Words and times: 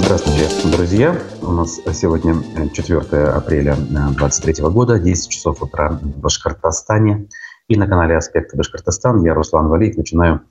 Здравствуйте, 0.00 0.76
друзья. 0.76 1.16
У 1.42 1.50
нас 1.50 1.80
сегодня 1.92 2.36
4 2.72 3.00
апреля 3.30 3.74
2023 3.74 4.64
года, 4.66 4.98
10 4.98 5.28
часов 5.28 5.60
утра 5.60 5.90
в 5.90 6.20
Башкортостане. 6.20 7.28
И 7.66 7.76
на 7.76 7.88
канале 7.88 8.16
«Аспекты 8.16 8.56
Башкортостан» 8.56 9.24
я, 9.24 9.34
Руслан 9.34 9.66
Валиев, 9.68 9.96
начинаю 9.96 10.42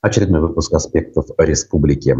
очередной 0.00 0.40
выпуск 0.40 0.72
«Аспектов 0.72 1.26
республики». 1.36 2.16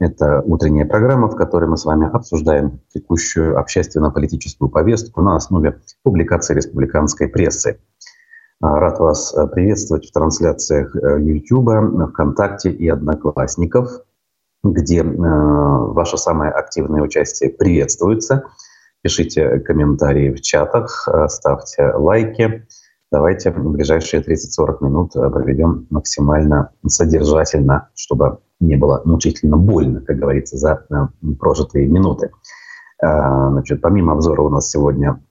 Это 0.00 0.40
утренняя 0.40 0.86
программа, 0.86 1.28
в 1.28 1.36
которой 1.36 1.68
мы 1.68 1.76
с 1.76 1.84
вами 1.84 2.08
обсуждаем 2.10 2.80
текущую 2.92 3.58
общественно-политическую 3.58 4.70
повестку 4.70 5.20
на 5.20 5.36
основе 5.36 5.82
публикации 6.02 6.54
республиканской 6.54 7.28
прессы. 7.28 7.80
А, 8.62 8.80
рад 8.80 8.98
вас 8.98 9.34
приветствовать 9.52 10.08
в 10.08 10.12
трансляциях 10.12 10.96
YouTube, 10.96 11.68
э, 11.68 12.06
ВКонтакте 12.08 12.70
и 12.70 12.88
Одноклассников– 12.88 13.90
где 14.64 15.00
э, 15.00 15.04
ваше 15.06 16.16
самое 16.16 16.50
активное 16.50 17.02
участие 17.02 17.50
приветствуется. 17.50 18.44
Пишите 19.02 19.60
комментарии 19.60 20.30
в 20.30 20.40
чатах, 20.40 21.06
э, 21.06 21.28
ставьте 21.28 21.92
лайки. 21.92 22.66
Давайте 23.12 23.52
в 23.52 23.70
ближайшие 23.70 24.22
30-40 24.22 24.78
минут 24.80 25.16
э, 25.16 25.30
проведем 25.30 25.86
максимально 25.90 26.70
содержательно, 26.86 27.90
чтобы 27.94 28.38
не 28.58 28.76
было 28.76 29.02
мучительно 29.04 29.58
больно, 29.58 30.00
как 30.00 30.16
говорится, 30.16 30.56
за 30.56 30.86
прожитые 31.38 31.86
минуты. 31.86 32.30
Значит, 33.00 33.82
помимо 33.82 34.12
обзора 34.12 34.40
у 34.42 34.48
нас 34.48 34.70
сегодня 34.70 35.22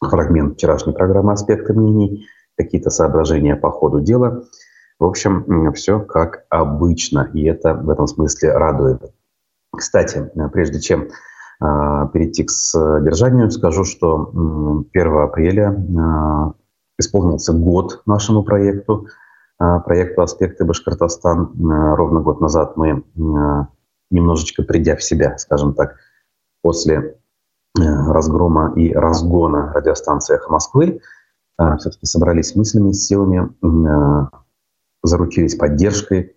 фрагмент 0.00 0.54
вчерашней 0.54 0.92
программы 0.92 1.32
«Аспекты 1.32 1.72
мнений», 1.72 2.26
какие-то 2.58 2.90
соображения 2.90 3.56
по 3.56 3.70
ходу 3.70 4.00
дела– 4.00 4.42
в 5.02 5.04
общем, 5.04 5.72
все 5.72 5.98
как 5.98 6.44
обычно, 6.48 7.28
и 7.34 7.42
это 7.42 7.74
в 7.74 7.90
этом 7.90 8.06
смысле 8.06 8.52
радует. 8.52 9.12
Кстати, 9.76 10.30
прежде 10.52 10.78
чем 10.78 11.08
э, 11.08 11.08
перейти 12.12 12.44
к 12.44 12.50
содержанию, 12.50 13.50
скажу, 13.50 13.82
что 13.82 14.30
1 14.94 15.18
апреля 15.18 15.72
э, 15.72 16.52
исполнился 17.00 17.52
год 17.52 18.02
нашему 18.06 18.44
проекту, 18.44 19.08
э, 19.58 19.80
проекту 19.84 20.22
«Аспекты 20.22 20.64
Башкортостан». 20.64 21.46
Э, 21.46 21.96
ровно 21.96 22.20
год 22.20 22.40
назад 22.40 22.76
мы, 22.76 22.90
э, 22.90 23.02
немножечко 24.12 24.62
придя 24.62 24.94
в 24.94 25.02
себя, 25.02 25.36
скажем 25.36 25.74
так, 25.74 25.96
после 26.62 26.96
э, 27.76 27.82
разгрома 27.82 28.72
и 28.76 28.92
разгона 28.92 29.72
радиостанции 29.72 30.36
«Эхо 30.36 30.52
Москвы», 30.52 31.00
э, 31.58 31.76
все-таки 31.78 32.06
собрались 32.06 32.54
мыслями, 32.54 32.92
силами, 32.92 33.50
э, 33.62 34.38
заручились 35.02 35.56
поддержкой 35.56 36.36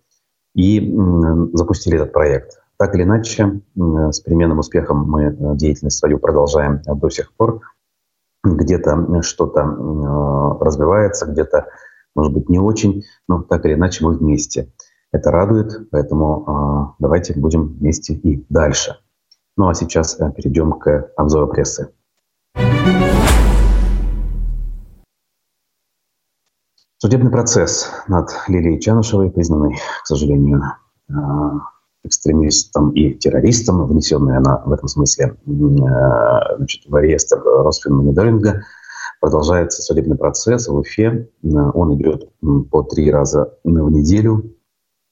и 0.54 0.80
запустили 1.52 1.96
этот 1.96 2.12
проект. 2.12 2.58
Так 2.78 2.94
или 2.94 3.04
иначе, 3.04 3.60
с 3.74 4.20
переменным 4.20 4.58
успехом 4.58 5.08
мы 5.08 5.24
э, 5.24 5.56
деятельность 5.56 5.98
свою 5.98 6.18
продолжаем 6.18 6.82
до 6.84 7.08
сих 7.08 7.32
пор. 7.34 7.60
Где-то 8.44 9.22
что-то 9.22 9.60
э, 9.60 10.64
развивается, 10.64 11.26
где-то, 11.26 11.68
может 12.14 12.34
быть, 12.34 12.50
не 12.50 12.58
очень, 12.58 13.02
но 13.28 13.42
так 13.42 13.64
или 13.64 13.74
иначе 13.74 14.04
мы 14.04 14.12
вместе. 14.16 14.72
Это 15.10 15.30
радует, 15.30 15.88
поэтому 15.90 16.44
э, 16.46 17.02
давайте 17.02 17.32
будем 17.38 17.78
вместе 17.78 18.12
и 18.12 18.44
дальше. 18.50 18.96
Ну 19.56 19.68
а 19.68 19.74
сейчас 19.74 20.14
перейдем 20.36 20.72
к 20.72 21.10
обзору 21.16 21.48
прессы. 21.48 21.88
Судебный 26.98 27.30
процесс 27.30 27.90
над 28.08 28.30
Лилией 28.48 28.80
Чанышевой, 28.80 29.30
признанной, 29.30 29.76
к 30.02 30.06
сожалению, 30.06 30.62
э, 31.10 31.12
экстремистом 32.04 32.92
и 32.92 33.12
террористом, 33.12 33.86
внесенный 33.86 34.38
она 34.38 34.62
в 34.64 34.72
этом 34.72 34.88
смысле 34.88 35.36
э, 35.46 36.56
значит, 36.56 36.86
в 36.86 36.96
реестр 36.96 37.42
Росфинмониторинга, 37.44 38.62
продолжается 39.20 39.82
судебный 39.82 40.16
процесс 40.16 40.68
в 40.68 40.74
Уфе. 40.74 41.28
Э, 41.44 41.48
он 41.74 42.00
идет 42.00 42.30
по 42.70 42.82
три 42.82 43.10
раза 43.10 43.52
в 43.62 43.90
неделю. 43.90 44.54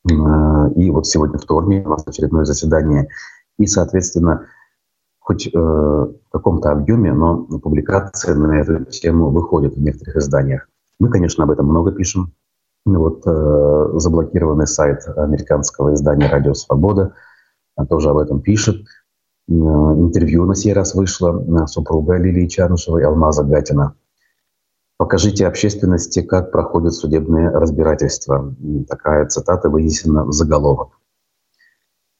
И 0.06 0.90
вот 0.90 1.06
сегодня 1.06 1.38
вторник 1.38 1.86
у 1.86 1.90
нас 1.90 2.06
очередное 2.06 2.44
заседание. 2.44 3.08
И, 3.58 3.66
соответственно, 3.66 4.46
хоть 5.18 5.50
в 5.50 6.14
каком-то 6.30 6.72
объеме, 6.72 7.14
но 7.14 7.44
публикации 7.58 8.32
на 8.34 8.60
эту 8.60 8.84
тему 8.84 9.30
выходят 9.30 9.74
в 9.74 9.80
некоторых 9.80 10.16
изданиях. 10.16 10.68
Мы, 11.00 11.10
конечно, 11.10 11.44
об 11.44 11.50
этом 11.50 11.66
много 11.66 11.92
пишем. 11.92 12.34
Вот 12.84 13.26
э, 13.26 13.98
заблокированный 13.98 14.66
сайт 14.66 15.06
американского 15.16 15.94
издания 15.94 16.28
«Радио 16.28 16.54
Свобода» 16.54 17.14
тоже 17.88 18.10
об 18.10 18.18
этом 18.18 18.40
пишет. 18.40 18.76
Э, 19.48 19.52
интервью 19.52 20.44
на 20.44 20.54
сей 20.54 20.72
раз 20.72 20.94
вышло 20.94 21.66
супруга 21.66 22.16
Лилии 22.16 22.46
Чарнышевой, 22.46 23.04
Алмаза 23.04 23.42
Гатина. 23.42 23.94
Покажите 24.96 25.46
общественности, 25.46 26.22
как 26.22 26.52
проходят 26.52 26.94
судебные 26.94 27.48
разбирательства. 27.48 28.54
Такая 28.88 29.26
цитата 29.26 29.68
вынесена 29.68 30.24
в 30.24 30.32
заголовок. 30.32 31.00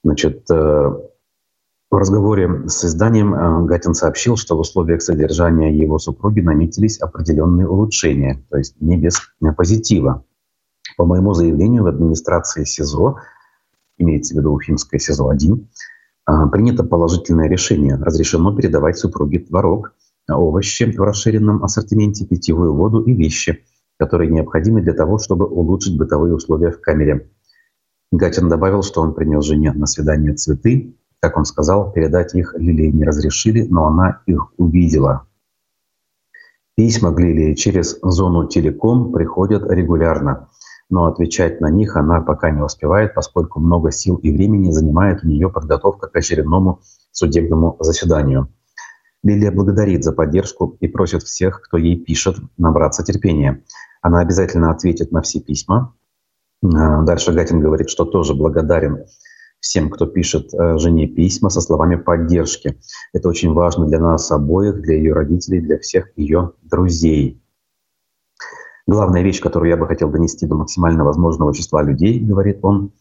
Значит, 0.02 0.50
э, 0.50 0.92
в 1.94 1.98
разговоре 1.98 2.68
с 2.68 2.84
изданием 2.84 3.34
э, 3.34 3.66
Гатин 3.66 3.94
сообщил, 3.94 4.36
что 4.36 4.56
в 4.56 4.60
условиях 4.60 5.00
содержания 5.00 5.72
его 5.76 5.98
супруги 5.98 6.40
наметились 6.40 6.98
определенные 6.98 7.68
улучшения, 7.68 8.44
то 8.50 8.58
есть 8.58 8.80
не 8.80 8.96
без 8.96 9.20
э, 9.40 9.52
позитива. 9.56 10.24
По 10.96 11.04
моему 11.04 11.34
заявлению 11.34 11.84
в 11.84 11.86
администрации 11.86 12.64
СИЗО, 12.64 13.18
имеется 13.98 14.34
в 14.34 14.38
виду 14.38 14.52
Уфимское 14.52 14.98
СИЗО-1, 14.98 15.66
э, 16.26 16.32
принято 16.50 16.82
положительное 16.82 17.48
решение. 17.48 17.94
Разрешено 17.94 18.54
передавать 18.56 18.98
супруге 18.98 19.38
творог, 19.38 19.94
овощи 20.28 20.90
в 20.96 21.00
расширенном 21.00 21.62
ассортименте, 21.62 22.26
питьевую 22.26 22.74
воду 22.74 23.02
и 23.02 23.14
вещи, 23.14 23.64
которые 23.98 24.30
необходимы 24.32 24.82
для 24.82 24.94
того, 24.94 25.18
чтобы 25.18 25.46
улучшить 25.46 25.96
бытовые 25.96 26.34
условия 26.34 26.72
в 26.72 26.80
камере. 26.80 27.30
Гатин 28.10 28.48
добавил, 28.48 28.82
что 28.82 29.00
он 29.00 29.14
принес 29.14 29.44
жене 29.44 29.72
на 29.72 29.86
свидание 29.86 30.34
цветы, 30.34 30.96
как 31.24 31.38
он 31.38 31.46
сказал, 31.46 31.90
передать 31.90 32.34
их 32.34 32.54
Лилии 32.54 32.90
не 32.90 33.02
разрешили, 33.02 33.66
но 33.66 33.86
она 33.86 34.20
их 34.26 34.52
увидела. 34.58 35.26
Письма 36.76 37.14
к 37.14 37.18
Лилии 37.18 37.54
через 37.54 37.98
зону 38.02 38.46
телеком 38.46 39.10
приходят 39.10 39.64
регулярно, 39.70 40.50
но 40.90 41.06
отвечать 41.06 41.62
на 41.62 41.70
них 41.70 41.96
она 41.96 42.20
пока 42.20 42.50
не 42.50 42.60
успевает, 42.60 43.14
поскольку 43.14 43.58
много 43.58 43.90
сил 43.90 44.16
и 44.16 44.30
времени 44.30 44.70
занимает 44.70 45.24
у 45.24 45.28
нее 45.28 45.48
подготовка 45.48 46.08
к 46.08 46.16
очередному 46.16 46.80
судебному 47.10 47.78
заседанию. 47.80 48.48
Лилия 49.22 49.50
благодарит 49.50 50.04
за 50.04 50.12
поддержку 50.12 50.76
и 50.80 50.88
просит 50.88 51.22
всех, 51.22 51.62
кто 51.62 51.78
ей 51.78 51.96
пишет, 51.96 52.36
набраться 52.58 53.02
терпения. 53.02 53.64
Она 54.02 54.20
обязательно 54.20 54.70
ответит 54.70 55.10
на 55.10 55.22
все 55.22 55.40
письма. 55.40 55.94
А, 56.62 57.00
дальше 57.00 57.32
Гатин 57.32 57.60
говорит, 57.60 57.88
что 57.88 58.04
тоже 58.04 58.34
благодарен 58.34 59.06
всем, 59.64 59.88
кто 59.88 60.04
пишет 60.06 60.52
э, 60.52 60.76
жене 60.76 61.06
письма 61.06 61.48
со 61.48 61.62
словами 61.62 61.96
поддержки. 61.96 62.78
Это 63.14 63.30
очень 63.30 63.54
важно 63.54 63.86
для 63.86 63.98
нас 63.98 64.30
обоих, 64.30 64.82
для 64.82 64.96
ее 64.96 65.14
родителей, 65.14 65.60
для 65.60 65.78
всех 65.78 66.10
ее 66.16 66.52
друзей. 66.62 67.42
Главная 68.86 69.22
вещь, 69.22 69.40
которую 69.40 69.70
я 69.70 69.78
бы 69.78 69.86
хотел 69.86 70.10
донести 70.10 70.46
до 70.46 70.54
максимально 70.54 71.02
возможного 71.02 71.54
числа 71.54 71.82
людей, 71.82 72.20
говорит 72.20 72.58
он, 72.60 72.92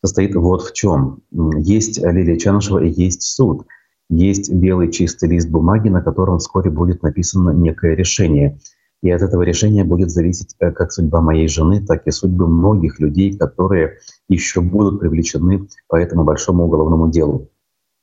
состоит 0.00 0.36
вот 0.36 0.62
в 0.62 0.72
чем. 0.72 1.22
Есть 1.56 1.98
Лилия 1.98 2.36
Чанышева 2.36 2.78
и 2.84 2.88
есть 2.88 3.22
суд. 3.22 3.66
Есть 4.08 4.52
белый 4.52 4.92
чистый 4.92 5.28
лист 5.28 5.50
бумаги, 5.50 5.88
на 5.88 6.02
котором 6.02 6.38
вскоре 6.38 6.70
будет 6.70 7.02
написано 7.02 7.50
некое 7.50 7.96
решение– 7.96 8.60
и 9.06 9.10
от 9.10 9.22
этого 9.22 9.42
решения 9.42 9.84
будет 9.84 10.10
зависеть 10.10 10.56
э, 10.58 10.72
как 10.72 10.92
судьба 10.92 11.20
моей 11.20 11.48
жены, 11.48 11.84
так 11.84 12.06
и 12.06 12.10
судьбы 12.10 12.48
многих 12.48 12.98
людей, 12.98 13.36
которые 13.36 13.98
еще 14.28 14.60
будут 14.60 15.00
привлечены 15.00 15.68
по 15.88 15.96
этому 15.96 16.24
большому 16.24 16.64
уголовному 16.64 17.10
делу. 17.10 17.50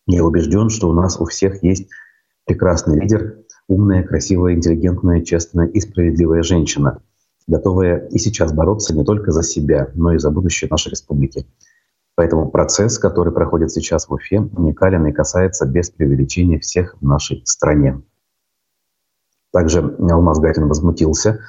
Я 0.07 0.23
убежден, 0.23 0.69
что 0.69 0.89
у 0.89 0.93
нас 0.93 1.19
у 1.19 1.25
всех 1.25 1.63
есть 1.63 1.89
прекрасный 2.45 2.99
лидер, 2.99 3.39
умная, 3.67 4.03
красивая, 4.03 4.53
интеллигентная, 4.53 5.21
честная 5.21 5.67
и 5.67 5.79
справедливая 5.79 6.43
женщина, 6.43 7.01
готовая 7.47 8.07
и 8.07 8.17
сейчас 8.17 8.53
бороться 8.53 8.95
не 8.95 9.03
только 9.03 9.31
за 9.31 9.43
себя, 9.43 9.89
но 9.95 10.13
и 10.13 10.19
за 10.19 10.31
будущее 10.31 10.69
нашей 10.69 10.91
республики. 10.91 11.45
Поэтому 12.15 12.49
процесс, 12.49 12.97
который 12.99 13.33
проходит 13.33 13.71
сейчас 13.71 14.07
в 14.07 14.13
Уфе, 14.13 14.39
уникален 14.39 15.05
и 15.07 15.11
касается 15.11 15.65
без 15.65 15.89
преувеличения 15.89 16.59
всех 16.59 16.95
в 17.01 17.05
нашей 17.05 17.41
стране. 17.45 18.01
Также 19.53 19.95
Алмаз 19.99 20.39
Гатин 20.39 20.67
возмутился, 20.67 21.39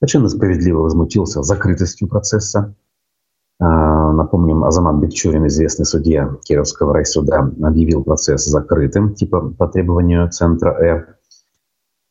совершенно 0.00 0.28
справедливо 0.28 0.80
возмутился 0.80 1.42
закрытостью 1.42 2.08
процесса. 2.08 2.74
А, 3.60 4.12
напомним, 4.12 4.64
Азамат 4.64 4.96
Бекчурин, 4.96 5.46
известный 5.46 5.84
судья 5.84 6.36
Кировского 6.42 6.94
райсуда, 6.94 7.52
объявил 7.62 8.02
процесс 8.02 8.46
закрытым, 8.46 9.14
типа 9.14 9.50
по 9.56 9.68
требованию 9.68 10.30
Центра 10.30 10.70
Э, 10.70 11.14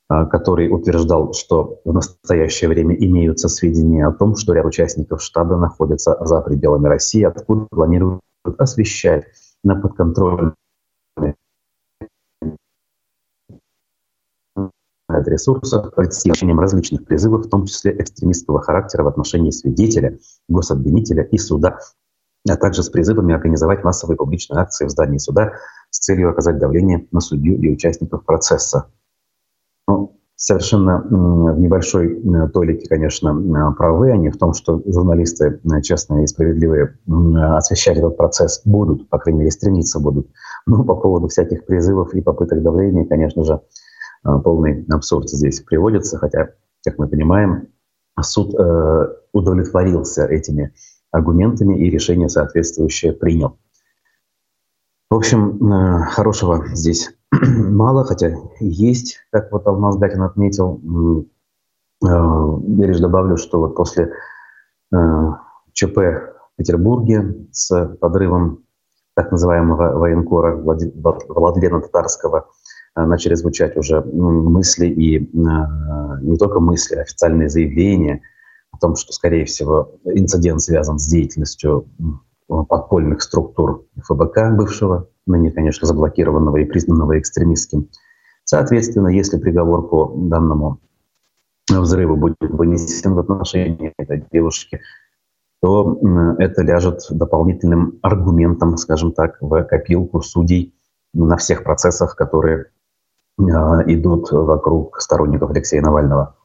а, 0.10 0.26
который 0.26 0.70
утверждал, 0.72 1.34
что 1.34 1.82
в 1.86 1.92
настоящее 1.92 2.70
время 2.70 2.96
имеются 2.96 3.50
сведения 3.50 4.06
о 4.06 4.12
том, 4.12 4.36
что 4.36 4.54
ряд 4.54 4.66
участников 4.66 5.24
штаба 5.24 5.58
находятся 5.58 6.18
за 6.24 6.42
пределами 6.42 6.88
России, 6.88 7.24
откуда 7.24 7.66
планируют 7.72 8.22
освещать 8.60 9.26
на 9.64 9.76
подконтрольной 9.76 10.54
ресурсов, 15.28 15.94
предотвращением 15.96 16.60
различных 16.60 17.06
призывов, 17.06 17.46
в 17.46 17.50
том 17.50 17.66
числе 17.66 17.96
экстремистского 17.98 18.62
характера 18.62 19.04
в 19.04 19.08
отношении 19.08 19.52
свидетеля, 19.52 20.18
гособвинителя 20.50 21.24
и 21.24 21.38
суда, 21.38 21.80
а 22.50 22.58
также 22.58 22.84
с 22.84 22.90
призывами 22.90 23.34
организовать 23.34 23.84
массовые 23.84 24.18
публичные 24.18 24.60
акции 24.62 24.86
в 24.86 24.90
здании 24.90 25.18
суда 25.18 25.54
с 25.90 26.00
целью 26.00 26.30
оказать 26.30 26.58
давление 26.58 27.08
на 27.12 27.22
судью 27.22 27.58
и 27.62 27.70
участников 27.70 28.26
процесса. 28.26 28.88
Ну, 29.88 30.20
совершенно 30.36 31.00
в 31.00 31.60
небольшой 31.60 32.22
толике, 32.54 32.90
конечно, 32.90 33.74
правы 33.78 34.12
они 34.12 34.30
в 34.30 34.38
том, 34.38 34.54
что 34.54 34.82
журналисты 34.86 35.62
честные 35.84 36.26
и 36.26 36.28
справедливые 36.28 36.98
освещать 37.56 37.98
этот 37.98 38.18
процесс 38.18 38.62
будут, 38.66 39.08
по 39.10 39.20
крайней 39.20 39.40
мере, 39.40 39.52
стремиться 39.52 40.00
будут. 40.00 40.28
Но 40.66 40.84
по 40.84 40.96
поводу 40.96 41.28
всяких 41.28 41.66
призывов 41.66 42.14
и 42.14 42.22
попыток 42.22 42.62
давления, 42.62 43.06
конечно 43.06 43.44
же, 43.44 43.62
полный 44.24 44.86
абсурд 44.90 45.30
здесь 45.30 45.62
приводится, 45.62 46.18
хотя, 46.18 46.50
как 46.84 46.98
мы 46.98 47.08
понимаем, 47.08 47.68
суд 48.22 48.54
э, 48.54 49.08
удовлетворился 49.32 50.26
этими 50.26 50.74
аргументами 51.12 51.78
и 51.78 51.90
решение 51.90 52.30
соответствующее 52.30 53.14
принял. 53.14 53.58
В 55.10 55.16
общем, 55.16 55.72
э, 55.72 56.06
хорошего 56.06 56.66
здесь 56.74 57.16
мало, 57.32 58.04
хотя 58.04 58.36
есть, 58.60 59.20
как 59.32 59.52
вот 59.52 59.68
Алмаз 59.68 59.98
Гатин 59.98 60.24
отметил. 60.24 60.82
Э, 62.04 62.08
я 62.08 62.88
лишь 62.88 63.00
добавлю, 63.00 63.38
что 63.38 63.60
вот 63.60 63.76
после 63.76 64.12
э, 64.92 64.98
ЧП 65.74 65.98
в 65.98 66.56
Петербурге 66.58 67.48
с 67.52 67.96
подрывом 68.02 68.64
так 69.16 69.32
называемого 69.32 70.00
военкора 70.00 70.56
Владлена 70.56 71.82
Татарского 71.82 72.50
начали 72.96 73.36
звучать 73.36 73.78
уже 73.78 74.02
мысли 74.02 74.88
и 74.88 75.20
не 75.34 76.38
только 76.38 76.60
мысли, 76.60 76.96
а 76.96 77.02
официальные 77.02 77.50
заявления– 77.50 78.22
о 78.74 78.78
том, 78.78 78.96
что, 78.96 79.14
скорее 79.14 79.46
всего, 79.46 79.92
инцидент 80.04 80.62
связан 80.62 80.98
с 80.98 81.08
деятельностью 81.08 81.88
подпольных 82.48 83.22
структур 83.22 83.86
ФБК 84.04 84.56
бывшего, 84.58 85.10
ныне, 85.26 85.52
конечно, 85.52 85.88
заблокированного 85.88 86.58
и 86.58 86.66
признанного 86.66 87.20
экстремистским. 87.20 87.90
Соответственно, 88.44 89.08
если 89.10 89.38
приговор 89.38 89.88
по 89.88 90.14
данному 90.16 90.80
взрыву 91.70 92.18
будет 92.18 92.38
вынесен 92.42 93.14
в 93.14 93.20
отношении 93.20 93.94
этой 93.98 94.26
девушки, 94.32 94.82
то 95.62 95.98
это 96.40 96.64
ляжет 96.64 97.00
дополнительным 97.10 98.00
аргументом, 98.02 98.76
скажем 98.78 99.14
так, 99.14 99.38
в 99.40 99.64
копилку 99.64 100.22
судей 100.22 100.76
на 101.14 101.38
всех 101.38 101.64
процессах, 101.64 102.16
которые 102.16 102.72
идут 103.40 104.32
вокруг 104.32 105.02
сторонников 105.02 105.52
Алексея 105.52 105.82
Навального. 105.82 106.36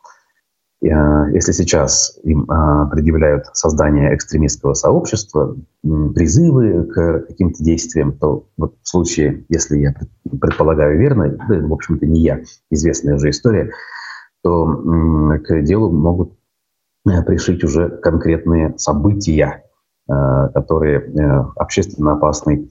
Э, 0.81 1.31
если 1.33 1.53
сейчас 1.53 2.19
им 2.23 2.45
э, 2.45 2.91
предъявляют 2.91 3.47
создание 3.53 4.15
экстремистского 4.15 4.75
сообщества, 4.75 5.57
призывы 5.83 6.85
к 6.85 7.27
каким-то 7.27 7.63
действиям, 7.63 8.17
то 8.17 8.49
вот 8.57 8.77
в 8.83 8.89
случае, 8.89 9.45
если 9.49 9.79
я 9.79 9.95
предполагаю 10.41 10.99
верно, 10.99 11.37
да, 11.49 11.67
в 11.67 11.73
общем-то 11.73 12.07
не 12.07 12.21
я, 12.21 12.41
известная 12.71 13.17
уже 13.17 13.31
история, 13.31 13.73
то 14.45 14.67
к 14.67 15.63
делу 15.63 15.91
могут 15.91 16.35
э, 17.09 17.23
пришить 17.25 17.65
уже 17.65 17.89
конкретные 17.89 18.75
события, 18.79 19.65
которые 20.55 21.13
общественно 21.57 22.13
опасный 22.13 22.71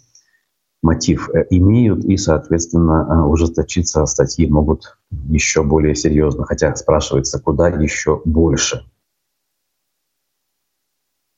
мотив 0.81 1.29
э, 1.29 1.45
имеют, 1.49 2.05
и, 2.05 2.17
соответственно, 2.17 3.07
э, 3.09 3.27
ужесточиться 3.27 4.05
статьи 4.05 4.49
могут 4.49 4.97
еще 5.29 5.63
более 5.63 5.95
серьезно. 5.95 6.45
Хотя 6.45 6.75
спрашивается, 6.75 7.41
куда 7.41 7.69
еще 7.69 8.21
больше. 8.25 8.85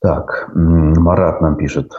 Так, 0.02 0.50
Марат 0.54 1.42
нам 1.42 1.56
пишет, 1.56 1.92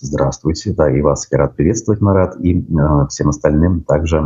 здравствуйте, 0.00 0.72
да, 0.72 0.90
и 0.90 1.00
вас 1.02 1.28
я 1.30 1.38
рад 1.38 1.54
приветствовать, 1.54 2.00
Марат, 2.00 2.36
и 2.40 2.58
э, 2.58 3.06
всем 3.08 3.28
остальным 3.28 3.82
также 3.82 4.16
э, 4.16 4.20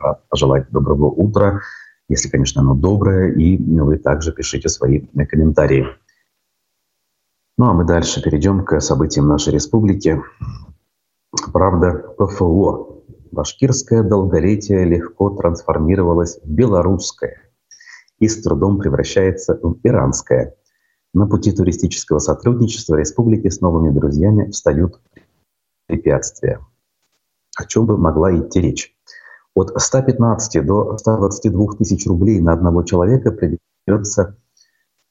рад 0.00 0.26
пожелать 0.30 0.70
доброго 0.70 1.06
утра, 1.06 1.60
если, 2.08 2.30
конечно, 2.30 2.62
оно 2.62 2.74
доброе, 2.74 3.32
и 3.32 3.58
вы 3.58 3.98
также 3.98 4.32
пишите 4.32 4.70
свои 4.70 5.00
комментарии. 5.28 5.88
Ну 7.58 7.66
а 7.66 7.74
мы 7.74 7.84
дальше 7.84 8.22
перейдем 8.22 8.64
к 8.64 8.80
событиям 8.80 9.28
нашей 9.28 9.52
республики. 9.52 10.22
Правда, 11.52 12.14
ПФО, 12.18 13.04
башкирское 13.30 14.02
долголетие 14.02 14.84
легко 14.84 15.30
трансформировалось 15.30 16.40
в 16.42 16.50
белорусское 16.50 17.50
и 18.18 18.28
с 18.28 18.42
трудом 18.42 18.78
превращается 18.78 19.58
в 19.62 19.78
иранское. 19.84 20.54
На 21.14 21.26
пути 21.26 21.52
туристического 21.52 22.18
сотрудничества 22.18 22.96
республики 22.96 23.48
с 23.48 23.60
новыми 23.60 23.90
друзьями 23.92 24.50
встают 24.50 25.00
препятствия. 25.86 26.60
О 27.56 27.64
чем 27.64 27.86
бы 27.86 27.96
могла 27.96 28.36
идти 28.36 28.60
речь? 28.60 28.94
От 29.54 29.72
115 29.80 30.64
до 30.64 30.96
122 30.96 31.72
тысяч 31.78 32.06
рублей 32.06 32.40
на 32.40 32.52
одного 32.52 32.82
человека 32.84 33.32
придется 33.32 34.36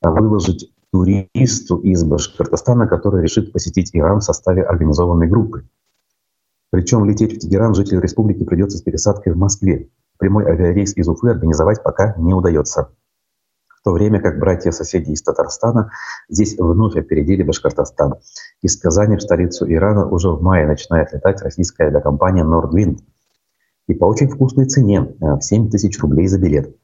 выложить 0.02 0.74
туристу 0.92 1.78
из 1.80 2.04
Башкортостана, 2.04 2.88
который 2.88 3.22
решит 3.22 3.52
посетить 3.52 3.92
Иран 3.94 4.20
в 4.20 4.24
составе 4.24 4.64
организованной 4.64 5.28
группы. 5.28 5.68
Причем 6.72 7.06
лететь 7.06 7.36
в 7.36 7.40
Тегеран 7.40 7.74
жителю 7.74 8.02
республики 8.02 8.44
придется 8.44 8.78
с 8.78 8.82
пересадкой 8.82 9.34
в 9.34 9.38
Москве. 9.38 9.90
Прямой 10.18 10.46
авиарейс 10.46 10.96
из 10.96 11.08
Уфы 11.08 11.30
организовать 11.30 11.82
пока 11.82 12.14
не 12.18 12.34
удается. 12.34 12.92
В 13.68 13.82
то 13.84 13.92
время 13.92 14.22
как 14.22 14.40
братья-соседи 14.40 15.12
из 15.12 15.24
Татарстана 15.24 15.92
здесь 16.28 16.58
вновь 16.58 16.98
опередили 16.98 17.44
Башкортостан. 17.44 18.16
Из 18.62 18.76
Казани 18.76 19.16
в 19.16 19.22
столицу 19.22 19.72
Ирана 19.72 20.08
уже 20.08 20.30
в 20.30 20.42
мае 20.42 20.68
начинает 20.68 21.14
летать 21.14 21.42
российская 21.42 21.86
авиакомпания 21.88 22.44
Nordwind. 22.44 23.00
И 23.88 23.94
по 23.94 24.06
очень 24.06 24.30
вкусной 24.30 24.66
цене– 24.66 25.16
в 25.20 25.42
7 25.42 25.70
тысяч 25.70 26.00
рублей 26.00 26.28
за 26.28 26.38
билет 26.38 26.79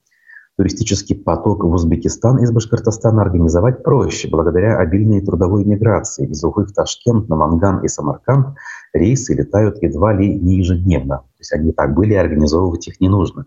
туристический 0.58 1.16
поток 1.16 1.64
в 1.64 1.68
Узбекистан 1.68 2.38
из 2.40 2.52
Башкортостана 2.52 3.22
организовать 3.22 3.84
проще. 3.84 4.30
Благодаря 4.30 4.78
обильной 4.78 5.22
трудовой 5.22 5.66
миграции 5.66 6.28
из 6.28 6.44
Ухы 6.44 6.64
в 6.64 6.72
Ташкент, 6.72 7.28
на 7.28 7.36
Манган 7.36 7.84
и 7.84 7.88
Самарканд 7.88 8.56
рейсы 8.94 9.34
летают 9.34 9.82
едва 9.82 10.14
ли 10.14 10.34
не 10.40 10.58
ежедневно. 10.58 11.18
То 11.18 11.40
есть 11.40 11.54
они 11.54 11.72
так 11.72 11.94
были, 11.94 12.14
организовывать 12.14 12.88
их 12.88 13.02
не 13.02 13.10
нужно. 13.10 13.46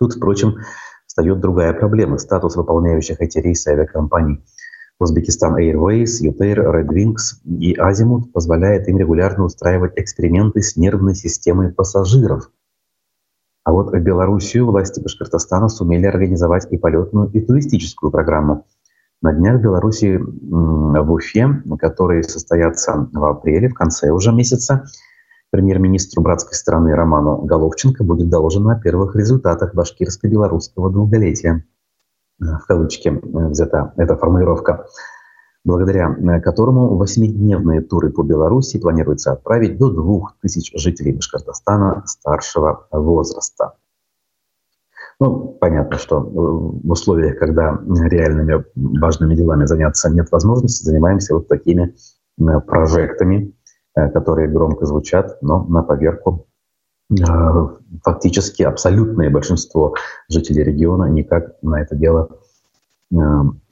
Тут, 0.00 0.14
впрочем, 0.14 0.56
встает 1.06 1.40
другая 1.40 1.74
проблема. 1.74 2.18
Статус 2.18 2.56
выполняющих 2.56 3.20
эти 3.20 3.38
рейсы 3.38 3.68
авиакомпаний 3.68 4.42
Узбекистан 4.98 5.56
Airways, 5.58 6.20
Ютейр, 6.20 6.60
Red 6.60 6.88
Wings 6.88 7.44
и 7.44 7.74
Азимут 7.74 8.32
позволяет 8.32 8.88
им 8.88 8.98
регулярно 8.98 9.44
устраивать 9.44 9.92
эксперименты 9.96 10.62
с 10.62 10.76
нервной 10.76 11.14
системой 11.14 11.70
пассажиров– 11.70 12.50
вот 13.78 13.92
в 13.92 14.00
Белоруссию 14.00 14.66
власти 14.66 15.00
Башкортостана 15.00 15.68
сумели 15.68 16.06
организовать 16.06 16.66
и 16.72 16.76
полетную, 16.76 17.30
и 17.30 17.40
туристическую 17.40 18.10
программу. 18.10 18.66
На 19.22 19.32
днях 19.32 19.58
в 19.58 19.62
Беларуси 19.62 20.18
в 20.18 21.12
Уфе, 21.12 21.62
которые 21.78 22.24
состоятся 22.24 23.08
в 23.12 23.24
апреле, 23.24 23.68
в 23.68 23.74
конце 23.74 24.10
уже 24.10 24.32
месяца, 24.32 24.84
премьер-министру 25.50 26.22
братской 26.22 26.54
страны 26.54 26.94
Роману 26.94 27.42
Головченко 27.42 28.02
будет 28.02 28.28
доложено 28.28 28.72
о 28.72 28.80
первых 28.80 29.14
результатах 29.14 29.76
башкирско-белорусского 29.76 30.90
долголетия. 30.90 31.64
В 32.40 32.66
кавычки 32.66 33.20
взята 33.22 33.92
эта 33.96 34.16
формулировка 34.16 34.86
благодаря 35.68 36.08
э, 36.08 36.40
которому 36.40 36.96
восьмидневные 36.96 37.82
туры 37.82 38.10
по 38.10 38.22
Беларуси 38.22 38.78
планируется 38.78 39.32
отправить 39.32 39.76
до 39.76 39.90
двух 39.90 40.34
тысяч 40.40 40.72
жителей 40.74 41.12
Башкортостана 41.12 42.04
старшего 42.06 42.86
возраста. 42.90 43.74
Ну, 45.20 45.58
понятно, 45.60 45.98
что 45.98 46.16
э, 46.16 46.22
в 46.24 46.90
условиях, 46.90 47.38
когда 47.38 47.78
реальными 47.86 48.64
важными 48.74 49.34
делами 49.34 49.66
заняться 49.66 50.08
нет 50.08 50.32
возможности, 50.32 50.84
занимаемся 50.84 51.34
вот 51.34 51.48
такими 51.48 51.94
э, 52.40 52.60
прожектами, 52.66 53.52
которые 53.94 54.48
громко 54.48 54.86
звучат, 54.86 55.38
но 55.42 55.64
на 55.64 55.82
поверку 55.82 56.46
фактически 58.04 58.62
абсолютное 58.62 59.28
большинство 59.28 59.94
жителей 60.28 60.62
региона 60.62 61.06
никак 61.06 61.60
на 61.62 61.82
это 61.82 61.96
дело 61.96 62.28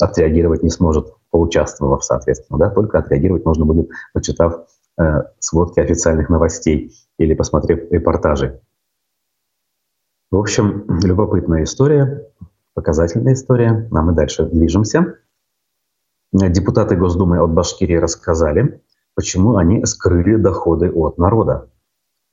отреагировать 0.01 0.65
не 0.65 0.71
сможет 0.71 1.16
поучаствовав, 1.37 2.03
соответственно, 2.03 2.59
да, 2.59 2.71
только 2.71 2.99
отреагировать 2.99 3.45
можно 3.45 3.67
будет, 3.67 3.91
почитав 4.15 4.67
э, 4.99 5.25
сводки 5.39 5.81
официальных 5.81 6.31
новостей 6.31 6.95
или 7.19 7.35
посмотрев 7.35 7.91
репортажи. 7.91 8.63
В 10.31 10.39
общем, 10.39 10.87
любопытная 11.05 11.65
история, 11.65 12.27
показательная 12.73 13.35
история, 13.35 13.87
а 13.93 14.03
мы 14.03 14.15
дальше 14.15 14.47
движемся. 14.47 15.19
Депутаты 16.33 16.97
Госдумы 16.97 17.39
от 17.39 17.53
Башкирии 17.53 17.97
рассказали, 17.97 18.81
почему 19.15 19.57
они 19.57 19.85
скрыли 19.85 20.37
доходы 20.37 20.91
от 20.91 21.19
народа. 21.19 21.69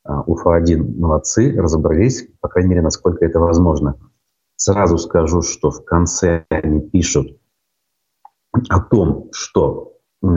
А, 0.05 0.21
Уфа-1 0.21 0.97
молодцы, 0.97 1.53
разобрались, 1.57 2.29
по 2.39 2.47
крайней 2.47 2.69
мере, 2.69 2.81
насколько 2.83 3.25
это 3.25 3.41
возможно– 3.41 3.95
Сразу 4.55 4.97
скажу, 4.97 5.41
что 5.41 5.71
в 5.71 5.83
конце 5.83 6.45
они 6.49 6.79
пишут 6.79 7.37
о 8.69 8.79
том, 8.79 9.29
что 9.31 9.93
э, 10.23 10.27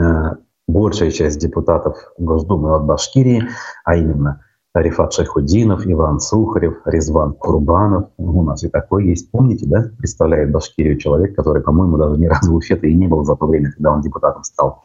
большая 0.67 1.11
часть 1.11 1.39
депутатов 1.39 1.97
Госдумы 2.17 2.75
от 2.75 2.85
Башкирии, 2.85 3.47
а 3.83 3.95
именно 3.95 4.43
Рифат 4.73 5.13
Шайхудинов, 5.13 5.85
Иван 5.85 6.19
Сухарев, 6.19 6.81
Резван 6.85 7.33
Курбанов. 7.33 8.09
У 8.17 8.43
нас 8.43 8.63
и 8.63 8.69
такой 8.69 9.07
есть, 9.07 9.31
помните, 9.31 9.65
да? 9.65 9.89
Представляет 9.97 10.51
Башкирию 10.51 10.97
человек, 10.97 11.35
который, 11.35 11.63
по-моему, 11.63 11.97
даже 11.97 12.19
ни 12.19 12.27
разу 12.27 12.51
в 12.51 12.55
Уфе-то 12.55 12.85
и 12.87 12.93
не 12.93 13.07
был 13.07 13.23
за 13.23 13.35
то 13.35 13.45
время, 13.47 13.71
когда 13.71 13.91
он 13.91 14.01
депутатом 14.01 14.43
стал. 14.43 14.83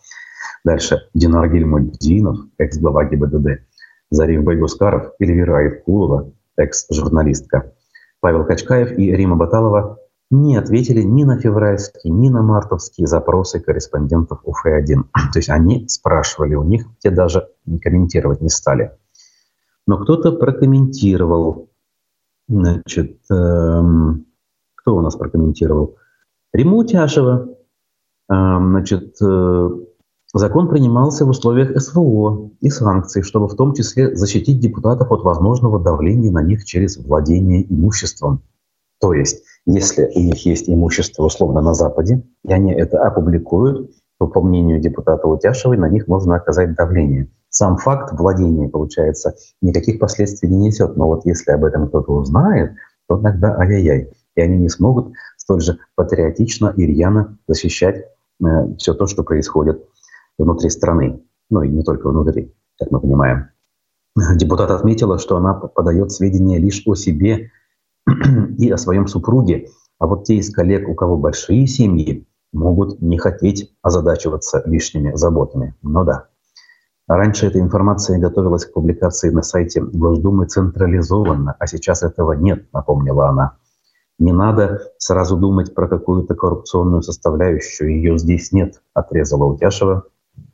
Дальше 0.65 1.09
Динар 1.15 1.53
Гельмудинов, 1.53 2.39
экс-глава 2.59 3.05
ГИБДД. 3.05 3.63
Зариф 4.11 4.45
Байгускаров, 4.45 5.13
Эльвира 5.19 5.59
Айткулова, 5.59 6.33
экс-журналистка. 6.57 7.73
Павел 8.21 8.45
Качкаев 8.45 8.93
и 8.99 9.11
Рима 9.15 9.37
Баталова 9.37 9.99
не 10.33 10.57
ответили 10.57 11.03
ни 11.03 11.25
на 11.25 11.39
февральские, 11.39 12.13
ни 12.13 12.31
на 12.31 12.43
мартовские 12.43 13.07
запросы 13.07 13.61
корреспондентов 13.61 14.41
УФ-1. 14.45 15.05
То 15.33 15.39
есть 15.39 15.51
они 15.51 15.87
спрашивали 15.89 16.55
у 16.55 16.65
них, 16.65 16.87
те 16.99 17.11
даже 17.11 17.49
комментировать 17.83 18.41
не 18.41 18.49
стали. 18.49 18.93
Но 19.87 19.99
кто-то 19.99 20.33
прокомментировал. 20.33 21.69
Значит, 22.49 23.21
эм, 23.31 24.27
кто 24.75 24.97
у 24.97 25.01
нас 25.01 25.17
прокомментировал? 25.17 25.97
Риму 26.53 26.85
Тяшева. 26.85 27.49
Эм, 28.31 28.71
значит, 28.71 29.17
э, 29.21 29.71
закон 30.33 30.69
принимался 30.69 31.27
в 31.27 31.29
условиях 31.29 31.79
СВО 31.81 32.51
и 32.61 32.71
санкций, 32.71 33.23
чтобы 33.23 33.49
в 33.49 33.57
том 33.57 33.75
числе 33.75 34.15
защитить 34.17 34.61
депутатов 34.61 35.11
от 35.13 35.23
возможного 35.25 35.79
давления 35.79 36.31
на 36.31 36.43
них 36.43 36.65
через 36.65 36.97
владение 36.97 37.71
имуществом. 37.71 38.43
То 38.99 39.13
есть, 39.13 39.45
если 39.67 40.11
у 40.15 40.21
них 40.21 40.45
есть 40.45 40.69
имущество 40.69 41.25
условно 41.25 41.61
на 41.61 41.75
Западе, 41.75 42.23
и 42.45 42.53
они 42.53 42.73
это 42.73 43.03
опубликуют, 43.03 43.91
то, 44.19 44.27
по 44.27 44.41
мнению 44.41 44.81
депутата 44.81 45.27
Утяшевой, 45.27 45.77
на 45.77 45.89
них 45.89 46.09
можно 46.09 46.37
оказать 46.37 46.75
давление– 46.75 47.29
сам 47.53 47.77
факт 47.77 48.19
владения, 48.19 48.67
получается, 48.67 49.35
никаких 49.61 49.99
последствий 49.99 50.49
не 50.49 50.57
несет. 50.57 50.97
Но 50.97 51.07
вот 51.07 51.27
если 51.27 51.53
об 51.53 51.65
этом 51.65 51.87
кто-то 51.87 52.13
узнает, 52.13 52.73
то 53.09 53.19
тогда 53.19 53.55
ай-яй-яй. 53.59 54.11
И 54.35 54.41
они 54.41 54.57
не 54.57 54.71
смогут 54.71 55.13
столь 55.37 55.61
же 55.61 55.79
патриотично 55.95 56.73
и 56.75 56.87
рьяно 56.87 57.37
защищать 57.47 58.07
э, 58.43 58.47
все 58.79 58.95
то, 58.95 59.07
что 59.07 59.23
происходит 59.23 59.87
внутри 60.39 60.71
страны. 60.71 61.21
Ну 61.51 61.63
и 61.63 61.69
не 61.69 61.83
только 61.83 62.09
внутри, 62.09 62.55
как 62.79 62.91
мы 62.91 63.01
понимаем. 63.01 63.49
Депутат 64.37 64.71
отметила, 64.71 65.19
что 65.19 65.37
она 65.37 65.53
подает 65.53 66.11
сведения 66.11 66.59
лишь 66.59 66.83
о 66.87 66.95
себе 66.95 67.51
и 68.59 68.71
о 68.71 68.77
своем 68.77 69.07
супруге. 69.07 69.69
А 69.99 70.07
вот 70.07 70.25
те 70.25 70.37
из 70.37 70.53
коллег, 70.53 70.89
у 70.89 70.95
кого 70.95 71.17
большие 71.17 71.67
семьи, 71.67 72.27
могут 72.53 73.01
не 73.01 73.19
хотеть 73.19 73.73
озадачиваться 73.83 74.63
лишними 74.67 75.15
заботами. 75.15 75.75
Ну 75.83 76.05
да. 76.05 76.27
Раньше 77.09 77.47
эта 77.47 77.59
информация 77.59 78.19
готовилась 78.19 78.65
к 78.65 78.73
публикации 78.73 79.31
на 79.31 79.43
сайте 79.43 79.81
Госдумы 79.81 80.47
централизованно, 80.47 81.57
а 81.59 81.67
сейчас 81.67 82.03
этого 82.03 82.33
нет, 82.33 82.73
напомнила 82.73 83.29
она. 83.29 83.57
Не 84.19 84.33
надо 84.33 84.83
сразу 84.99 85.37
думать 85.37 85.75
про 85.75 85.89
какую-то 85.89 86.35
коррупционную 86.35 87.03
составляющую, 87.03 87.91
ее 87.91 88.19
здесь 88.19 88.53
нет, 88.53 88.83
отрезала 88.95 89.47
Утяшева, 89.47 90.05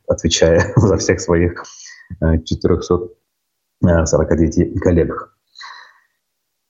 отвечая 0.07 0.61
за 0.75 0.97
всех 0.97 1.21
своих 1.21 1.63
449 2.19 4.57
э, 4.57 4.79
коллег. 4.79 5.35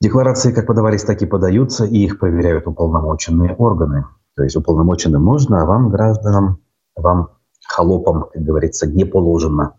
Декларации 0.01 0.53
как 0.53 0.65
подавались, 0.65 1.03
так 1.03 1.22
и 1.22 1.25
подаются, 1.25 1.86
и 1.86 1.98
их 1.98 2.20
проверяют 2.20 2.68
уполномоченные 2.68 3.53
органы. 3.56 4.06
То 4.36 4.44
есть 4.44 4.56
уполномоченным 4.56 5.22
можно, 5.22 5.62
а 5.62 5.65
вам, 5.65 5.89
гражданам, 5.89 6.60
вам 6.96 7.32
холопам, 7.68 8.29
как 8.32 8.41
говорится, 8.41 8.88
не 8.88 9.03
положено. 9.03 9.75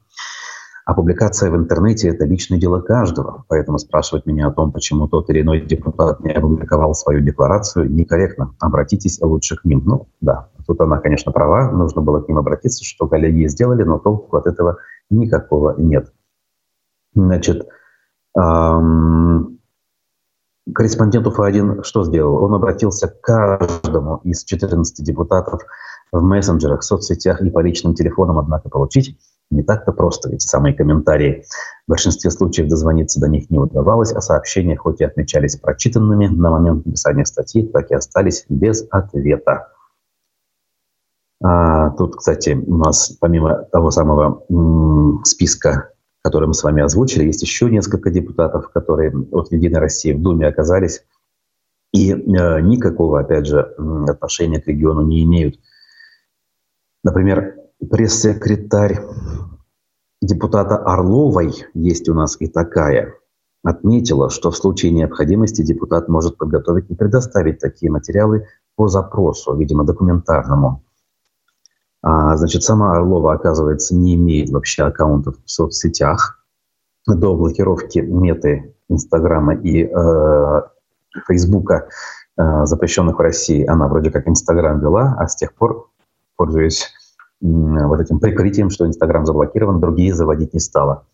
А 0.85 0.95
публикация 0.95 1.51
в 1.51 1.57
интернете– 1.57 2.09
это 2.11 2.25
личное 2.25 2.59
дело 2.59 2.81
каждого. 2.81 3.45
Поэтому 3.49 3.79
спрашивать 3.79 4.27
меня 4.27 4.49
о 4.49 4.51
том, 4.51 4.73
почему 4.73 5.09
тот 5.09 5.31
или 5.31 5.41
иной 5.41 5.61
депутат 5.61 6.21
не 6.21 6.33
опубликовал 6.33 6.95
свою 6.95 7.21
декларацию, 7.21 7.91
некорректно. 7.91 8.55
Обратитесь 8.59 9.21
лучше 9.21 9.57
к 9.57 9.65
ним. 9.65 9.83
Ну, 9.87 10.09
да, 10.21 10.49
тут 10.67 10.81
она, 10.81 10.99
конечно, 10.99 11.33
права. 11.33 11.71
Нужно 11.71 12.03
было 12.03 12.21
к 12.21 12.29
ним 12.29 12.39
обратиться, 12.39 12.85
что 12.85 13.07
коллеги 13.07 13.47
сделали, 13.47 13.85
но 13.85 13.99
толку 13.99 14.37
от 14.37 14.47
этого 14.47 14.79
никакого 15.11 15.77
нет. 15.79 16.13
Значит, 17.15 17.69
эм, 18.37 19.60
корреспондент 20.75 21.27
УФА-1 21.27 21.83
что 21.83 22.05
сделал? 22.05 22.43
Он 22.43 22.55
обратился 22.55 23.09
к 23.09 23.21
каждому 23.21 24.21
из 24.25 24.45
14 24.45 25.05
депутатов 25.05 25.63
в 26.13 26.23
мессенджерах, 26.23 26.83
соцсетях 26.83 27.41
и 27.43 27.51
по 27.51 27.61
личным 27.61 27.95
телефонам, 27.95 28.39
однако 28.39 28.69
получить 28.69 29.17
не 29.51 29.63
так-то 29.63 29.93
просто, 29.93 30.31
ведь 30.31 30.43
самые 30.43 30.75
комментарии 30.75 31.45
в 31.87 31.91
большинстве 31.91 32.31
случаев 32.31 32.69
дозвониться 32.69 33.21
до 33.21 33.29
них 33.29 33.51
не 33.51 33.59
удавалось, 33.59 34.13
а 34.13 34.21
сообщения 34.21 34.77
хоть 34.77 35.01
и 35.01 35.05
отмечались 35.05 35.57
прочитанными 35.57 36.29
на 36.29 36.51
момент 36.51 36.87
написания 36.87 37.25
статьи, 37.25 37.67
так 37.67 37.91
и 37.91 37.95
остались 37.95 38.45
без 38.49 38.87
ответа. 38.91 39.69
А, 41.43 41.91
тут, 41.91 42.17
кстати, 42.17 42.51
у 42.51 42.77
нас 42.77 43.17
помимо 43.21 43.65
того 43.73 43.91
самого 43.91 44.45
м- 44.51 45.25
списка, 45.25 45.91
который 46.23 46.49
мы 46.49 46.55
с 46.55 46.63
вами 46.63 46.83
озвучили, 46.83 47.25
есть 47.25 47.43
еще 47.43 47.71
несколько 47.71 48.11
депутатов, 48.11 48.71
которые 48.71 49.13
от 49.33 49.53
«Единой 49.53 49.81
России» 49.81 50.13
в 50.13 50.21
Думе 50.21 50.47
оказались 50.47 51.03
и 51.93 52.13
э, 52.13 52.61
никакого, 52.61 53.21
опять 53.21 53.47
же, 53.47 53.61
отношения 54.09 54.61
к 54.61 54.67
региону 54.67 55.03
не 55.03 55.25
имеют. 55.25 55.59
Например, 57.03 57.57
пресс-секретарь 57.91 59.01
депутата 60.21 60.77
Орловой, 60.77 61.65
есть 61.75 62.09
у 62.09 62.15
нас 62.15 62.37
и 62.39 62.47
такая, 62.47 63.15
отметила, 63.63 64.31
что 64.31 64.51
в 64.51 64.57
случае 64.57 64.93
необходимости 64.93 65.63
депутат 65.63 66.09
может 66.09 66.37
подготовить 66.37 66.91
и 66.91 66.95
предоставить 66.95 67.59
такие 67.59 67.91
материалы 67.91 68.47
по 68.77 68.89
запросу, 68.89 69.57
видимо, 69.57 69.85
документарному. 69.85 70.85
А, 72.03 72.37
значит, 72.37 72.63
сама 72.63 72.97
Орлова, 72.97 73.35
оказывается, 73.35 73.95
не 73.95 74.15
имеет 74.15 74.51
вообще 74.51 74.85
аккаунтов 74.85 75.37
в 75.45 75.51
соцсетях. 75.51 76.45
До 77.07 77.35
блокировки 77.35 77.99
Меты, 77.99 78.75
Инстаграма 78.89 79.55
и 79.55 79.85
э, 79.85 80.63
Фейсбука, 81.27 81.89
э, 82.37 82.67
запрещенных 82.67 83.19
в 83.19 83.21
России, 83.21 83.67
она 83.67 83.89
вроде 83.89 84.11
как 84.11 84.29
Инстаграм 84.29 84.81
вела, 84.81 85.17
а 85.19 85.27
с 85.27 85.37
тех 85.37 85.55
пор, 85.55 85.91
пользуясь 86.37 86.91
вот 87.41 88.01
этим 88.01 88.21
прикрытием, 88.21 88.69
что 88.69 88.87
Инстаграм 88.87 89.25
заблокирован, 89.25 89.81
другие 89.81 90.15
заводить 90.15 90.53
не 90.53 90.61
стала. 90.61 91.07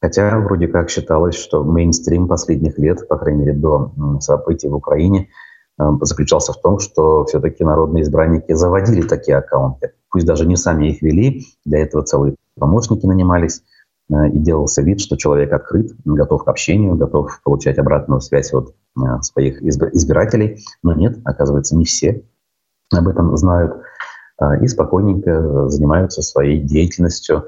Хотя 0.00 0.38
вроде 0.40 0.68
как 0.68 0.90
считалось, 0.90 1.36
что 1.36 1.64
мейнстрим 1.64 2.28
последних 2.28 2.78
лет, 2.78 3.06
по 3.08 3.16
крайней 3.16 3.44
мере 3.44 3.52
до 3.54 3.92
событий 4.20 4.68
в 4.68 4.74
Украине, 4.74 5.22
э, 5.22 5.45
заключался 5.78 6.52
в 6.52 6.60
том, 6.60 6.78
что 6.78 7.24
все-таки 7.26 7.64
народные 7.64 8.02
избранники 8.02 8.52
заводили 8.52 9.02
такие 9.02 9.36
аккаунты. 9.36 9.92
Пусть 10.10 10.26
даже 10.26 10.46
не 10.46 10.56
сами 10.56 10.88
их 10.88 11.02
вели, 11.02 11.44
для 11.64 11.80
этого 11.80 12.02
целые 12.02 12.36
помощники 12.58 13.04
нанимались, 13.04 13.62
э, 14.10 14.28
и 14.28 14.38
делался 14.38 14.82
вид, 14.82 15.00
что 15.00 15.16
человек 15.16 15.52
открыт, 15.52 15.92
готов 16.04 16.44
к 16.44 16.48
общению, 16.48 16.94
готов 16.94 17.40
получать 17.44 17.78
обратную 17.78 18.20
связь 18.20 18.54
от 18.54 18.74
э, 18.96 19.20
своих 19.20 19.62
избирателей. 19.62 20.64
Но 20.82 20.94
нет, 20.94 21.18
оказывается, 21.24 21.76
не 21.76 21.84
все 21.84 22.24
об 22.92 23.08
этом 23.08 23.36
знают. 23.36 23.74
И 24.60 24.66
спокойненько 24.66 25.70
занимаются 25.70 26.20
своей 26.20 26.60
деятельностью, 26.60 27.46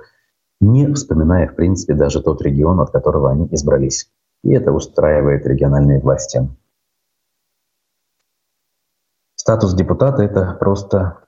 не 0.60 0.92
вспоминая, 0.92 1.46
в 1.46 1.54
принципе, 1.54 1.94
даже 1.94 2.22
тот 2.22 2.42
регион, 2.42 2.80
от 2.80 2.90
которого 2.90 3.30
они 3.30 3.46
избрались. 3.52 4.10
И 4.42 4.52
это 4.52 4.72
устраивает 4.72 5.46
региональные 5.46 6.00
власти. 6.00 6.48
Статус 9.48 9.72
депутата– 9.72 10.22
это 10.24 10.58
просто 10.60 11.20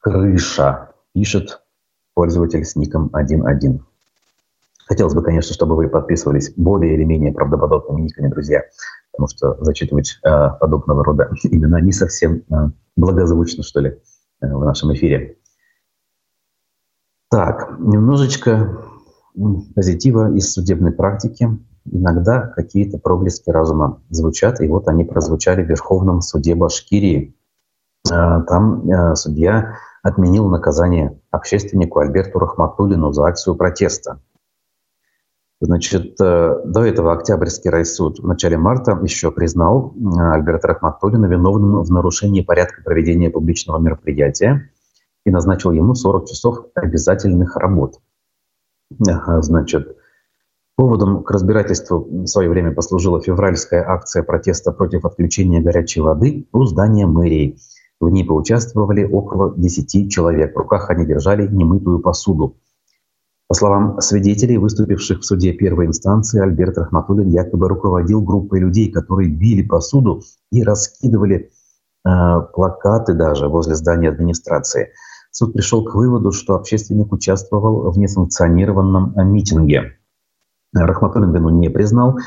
крыша, 0.00 0.90
пишет 1.14 1.62
пользователь 2.12 2.62
с 2.62 2.76
ником 2.76 3.10
1.1. 3.14 3.80
Хотелось 4.86 5.14
бы, 5.14 5.22
конечно, 5.22 5.54
чтобы 5.54 5.74
вы 5.74 5.88
подписывались 5.88 6.52
более 6.58 6.92
или 6.92 7.04
менее 7.04 7.32
правдоподобными 7.32 8.02
никами, 8.02 8.28
друзья, 8.28 8.64
потому 9.12 9.28
что 9.28 9.56
зачитывать 9.64 10.18
э, 10.22 10.28
подобного 10.60 11.02
рода 11.02 11.30
имена 11.44 11.80
не 11.80 11.92
совсем 11.92 12.42
э, 12.50 12.54
благозвучно, 12.96 13.62
что 13.62 13.80
ли. 13.80 13.98
Э, 14.42 14.54
в 14.54 14.66
нашем 14.66 14.92
эфире. 14.92 15.38
Так, 17.30 17.78
немножечко 17.78 18.76
позитива 19.74 20.34
из 20.34 20.52
судебной 20.52 20.92
практики. 20.92 21.48
Иногда 21.90 22.42
какие-то 22.42 22.98
проблески 22.98 23.48
разума 23.48 24.02
звучат, 24.10 24.60
и 24.60 24.68
вот 24.68 24.86
они 24.86 25.04
прозвучали 25.04 25.64
в 25.64 25.68
Верховном 25.70 26.20
суде 26.20 26.54
Башкирии. 26.54 27.34
Э, 28.10 28.42
там 28.46 28.88
э, 28.88 29.14
судья 29.16 29.76
отменил 30.02 30.48
наказание 30.48 31.20
общественнику 31.30 32.00
Альберту 32.00 32.38
Рахматуллину 32.38 33.12
за 33.12 33.24
акцию 33.24 33.56
протеста. 33.56 34.20
Значит, 35.60 36.20
э, 36.20 36.60
до 36.64 36.84
этого 36.84 37.12
Октябрьский 37.12 37.70
райсуд 37.70 38.20
в 38.20 38.26
начале 38.26 38.56
марта 38.56 38.98
еще 39.02 39.30
признал 39.30 39.94
Альберта 40.16 40.68
Рахматуллина 40.68 41.26
виновным 41.26 41.82
в 41.82 41.90
нарушении 41.90 42.42
порядка 42.42 42.82
проведения 42.82 43.30
публичного 43.30 43.78
мероприятия 43.78 44.70
и 45.24 45.30
назначил 45.30 45.72
ему 45.72 45.94
40 45.94 46.28
часов 46.28 46.66
обязательных 46.74 47.56
работ. 47.56 48.00
Значит, 48.90 49.96
поводом 50.76 51.24
к 51.24 51.30
разбирательству 51.30 52.06
в 52.08 52.26
свое 52.26 52.48
время 52.48 52.72
послужила 52.72 53.20
февральская 53.20 53.84
акция 53.86 54.22
протеста 54.22 54.72
против 54.72 55.04
отключения 55.04 55.60
горячей 55.60 56.00
воды 56.00 56.46
у 56.52 56.64
здания 56.64 57.04
мэрии. 57.04 57.58
В 58.00 58.10
ней 58.10 58.24
поучаствовали 58.24 59.04
около 59.04 59.54
10 59.56 60.10
человек. 60.10 60.54
В 60.54 60.58
руках 60.58 60.90
они 60.90 61.04
держали 61.04 61.48
немытую 61.48 61.98
посуду. 62.00 62.56
По 63.48 63.54
словам 63.54 64.00
свидетелей, 64.00 64.58
выступивших 64.58 65.20
в 65.20 65.24
суде 65.24 65.52
первой 65.52 65.86
инстанции, 65.86 66.40
Альберт 66.40 66.76
Рахматуллин 66.76 67.28
якобы 67.28 67.68
руководил 67.68 68.20
группой 68.20 68.60
людей, 68.60 68.92
которые 68.92 69.30
били 69.30 69.62
посуду 69.62 70.22
и 70.52 70.62
раскидывали 70.62 71.50
э, 72.06 72.40
плакаты 72.52 73.14
даже 73.14 73.48
возле 73.48 73.74
здания 73.74 74.10
администрации. 74.10 74.90
Суд 75.30 75.54
пришел 75.54 75.82
к 75.82 75.94
выводу, 75.94 76.30
что 76.30 76.54
общественник 76.54 77.10
участвовал 77.12 77.90
в 77.90 77.98
несанкционированном 77.98 79.14
митинге. 79.32 79.94
Рахматуллин 80.72 81.32
вину 81.32 81.48
не 81.48 81.70
признал. 81.70 82.18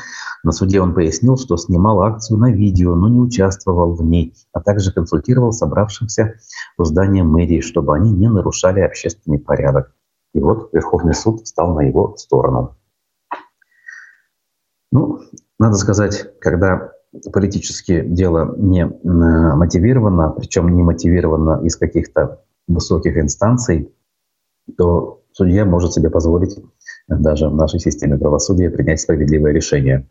На 0.42 0.52
суде 0.52 0.80
он 0.80 0.94
пояснил, 0.94 1.36
что 1.36 1.56
снимал 1.56 2.02
акцию 2.02 2.38
на 2.38 2.50
видео, 2.50 2.94
но 2.94 3.08
не 3.08 3.20
участвовал 3.20 3.94
в 3.94 4.02
ней, 4.02 4.34
а 4.52 4.60
также 4.60 4.92
консультировал 4.92 5.52
собравшихся 5.52 6.34
у 6.76 6.84
здания 6.84 7.22
мэрии, 7.22 7.60
чтобы 7.60 7.94
они 7.94 8.10
не 8.10 8.28
нарушали 8.28 8.80
общественный 8.80 9.38
порядок. 9.38 9.94
И 10.34 10.40
вот 10.40 10.70
Верховный 10.72 11.14
суд 11.14 11.42
встал 11.42 11.74
на 11.74 11.82
его 11.82 12.16
сторону. 12.16 12.76
Ну, 14.90 15.20
надо 15.58 15.76
сказать, 15.76 16.38
когда 16.40 16.92
политически 17.32 18.02
дело 18.02 18.54
не 18.56 18.86
мотивировано, 18.86 20.30
причем 20.30 20.74
не 20.74 20.82
мотивировано 20.82 21.60
из 21.64 21.76
каких-то 21.76 22.42
высоких 22.66 23.16
инстанций, 23.18 23.94
то 24.76 25.21
судья 25.32 25.64
может 25.64 25.92
себе 25.92 26.10
позволить 26.10 26.58
даже 27.08 27.48
в 27.48 27.54
нашей 27.54 27.80
системе 27.80 28.18
правосудия 28.18 28.70
принять 28.70 29.00
справедливое 29.00 29.52
решение. 29.52 30.06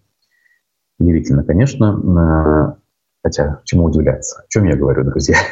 Удивительно, 0.99 1.43
конечно, 1.43 2.77
хотя 3.23 3.61
чему 3.63 3.85
удивляться? 3.85 4.41
О 4.41 4.45
чем 4.49 4.65
я 4.65 4.75
говорю, 4.75 5.03
друзья? 5.03 5.37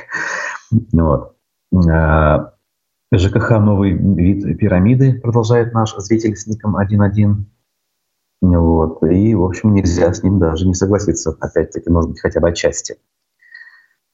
Вот. 0.93 1.35
А, 1.91 2.53
ЖКХ 3.11 3.49
«Новый 3.59 3.93
вид 3.93 4.59
пирамиды», 4.59 5.19
продолжает 5.19 5.73
наш 5.73 5.95
зритель 5.97 6.35
с 6.35 6.45
ником 6.45 6.77
1.1. 6.77 7.45
Вот. 8.41 9.03
И, 9.03 9.33
в 9.33 9.43
общем, 9.43 9.73
нельзя 9.73 10.13
с 10.13 10.21
ним 10.21 10.38
даже 10.38 10.67
не 10.67 10.75
согласиться. 10.75 11.35
Опять-таки, 11.39 11.89
может 11.89 12.11
быть, 12.11 12.21
хотя 12.21 12.39
бы 12.39 12.49
отчасти. 12.49 12.97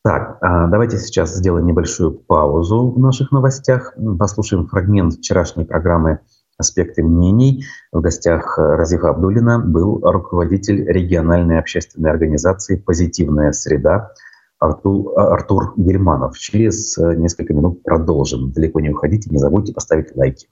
Так, 0.05 0.38
а, 0.41 0.67
давайте 0.67 1.00
сейчас 1.00 1.35
сделаем 1.35 1.65
небольшую 1.65 2.12
паузу 2.12 2.91
в 2.91 3.00
наших 3.00 3.31
новостях. 3.31 3.95
Послушаем 4.19 4.67
фрагмент 4.67 5.15
вчерашней 5.15 5.65
программы 5.65 6.19
«Аспекты 6.59 7.01
мнений». 7.01 7.65
В 7.91 8.01
гостях 8.01 8.59
Разифа 8.59 9.09
Абдулина 9.09 9.57
был 9.57 10.01
руководитель 10.03 10.85
региональной 10.85 11.57
общественной 11.57 12.12
организации 12.12 12.75
«Позитивная 12.75 13.51
среда» 13.51 14.12
Артур, 14.59 15.19
Артур 15.19 15.74
Гельманов. 15.75 16.38
Через 16.38 16.95
э, 17.00 17.15
несколько 17.15 17.55
минут 17.55 17.81
продолжим. 17.81 18.51
Далеко 18.51 18.81
не 18.81 18.91
уходите, 18.91 19.31
не 19.31 19.39
забудьте 19.39 19.74
поставить 19.74 20.15
лайки. 20.15 20.50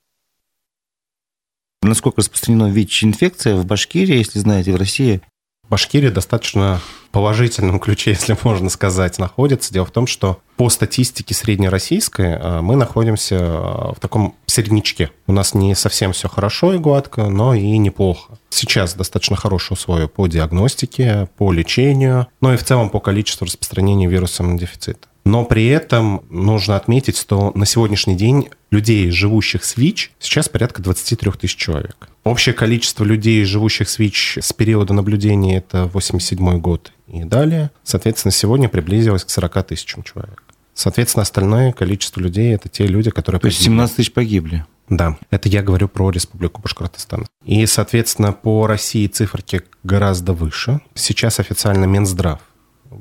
Насколько 1.84 2.22
распространена 2.22 2.72
ВИЧ-инфекция 2.72 3.56
в 3.56 3.68
Башкирии, 3.68 4.18
если 4.18 4.40
знаете, 4.40 4.74
в 4.74 4.78
России? 4.78 5.22
Башкирия 5.70 6.12
достаточно 6.12 6.82
положительном 7.12 7.80
ключе, 7.80 8.12
если 8.20 8.36
можно 8.44 8.70
сказать, 8.70 9.20
находится. 9.20 9.74
Дело 9.74 9.86
в 9.86 9.92
том, 9.92 10.08
что 10.08 10.40
по 10.58 10.70
статистике 10.70 11.34
среднероссийской 11.34 12.34
э, 12.34 12.62
мы 12.62 12.76
находимся 12.76 13.36
э, 13.36 13.94
в 13.96 13.98
таком 14.00 14.36
середнячке. 14.46 15.12
У 15.28 15.32
нас 15.32 15.54
не 15.54 15.74
совсем 15.76 16.12
все 16.12 16.28
хорошо 16.28 16.74
и 16.74 16.78
гладко, 16.78 17.30
но 17.30 17.54
и 17.54 17.78
неплохо. 17.78 18.38
Сейчас 18.50 18.94
достаточно 18.96 19.36
хорошие 19.36 19.76
условия 19.76 20.08
по 20.08 20.28
диагностике, 20.28 21.30
по 21.38 21.52
лечению, 21.52 22.28
но 22.42 22.54
и 22.54 22.58
в 22.58 22.64
целом 22.64 22.90
по 22.90 23.00
количеству 23.00 23.46
распространения 23.46 24.08
вируса 24.08 24.44
иммунодефицита. 24.44 25.08
Но 25.24 25.46
при 25.46 25.68
этом 25.68 26.24
нужно 26.30 26.76
отметить, 26.76 27.18
что 27.18 27.52
на 27.56 27.66
сегодняшний 27.66 28.16
день 28.16 28.50
людей, 28.72 29.10
живущих 29.10 29.64
с 29.64 29.78
ВИЧ, 29.78 30.12
сейчас 30.20 30.50
порядка 30.50 30.82
23 30.82 31.32
тысяч 31.32 31.56
человек. 31.56 32.10
Общее 32.24 32.54
количество 32.54 33.04
людей, 33.04 33.44
живущих 33.46 33.90
с 33.90 34.00
ВИЧ 34.00 34.40
с 34.42 34.54
периода 34.54 34.94
наблюдения, 34.94 35.58
это 35.58 35.86
87 35.86 36.60
год 36.60 36.92
и 37.08 37.24
далее. 37.24 37.72
Соответственно, 37.84 38.32
сегодня 38.32 38.68
приблизилось 38.68 39.24
к 39.24 39.30
40 39.30 39.68
тысячам 39.68 40.04
человек. 40.04 40.44
Соответственно, 40.74 41.22
остальное 41.22 41.72
количество 41.72 42.20
людей– 42.20 42.54
это 42.56 42.68
те 42.68 42.88
люди, 42.88 43.12
которые... 43.12 43.40
То 43.40 43.48
есть 43.48 43.62
17 43.62 43.96
тысяч 43.96 44.12
погибли? 44.12 44.66
Да, 44.90 45.18
это 45.30 45.48
я 45.48 45.62
говорю 45.62 45.88
про 45.88 46.10
Республику 46.10 46.62
Башкортостан. 46.62 47.26
И, 47.46 47.66
соответственно, 47.68 48.34
по 48.34 48.68
России 48.68 49.08
циферки 49.08 49.62
гораздо 49.84 50.34
выше. 50.34 50.82
Сейчас 50.96 51.40
официально 51.40 51.86
Минздрав 51.86 52.40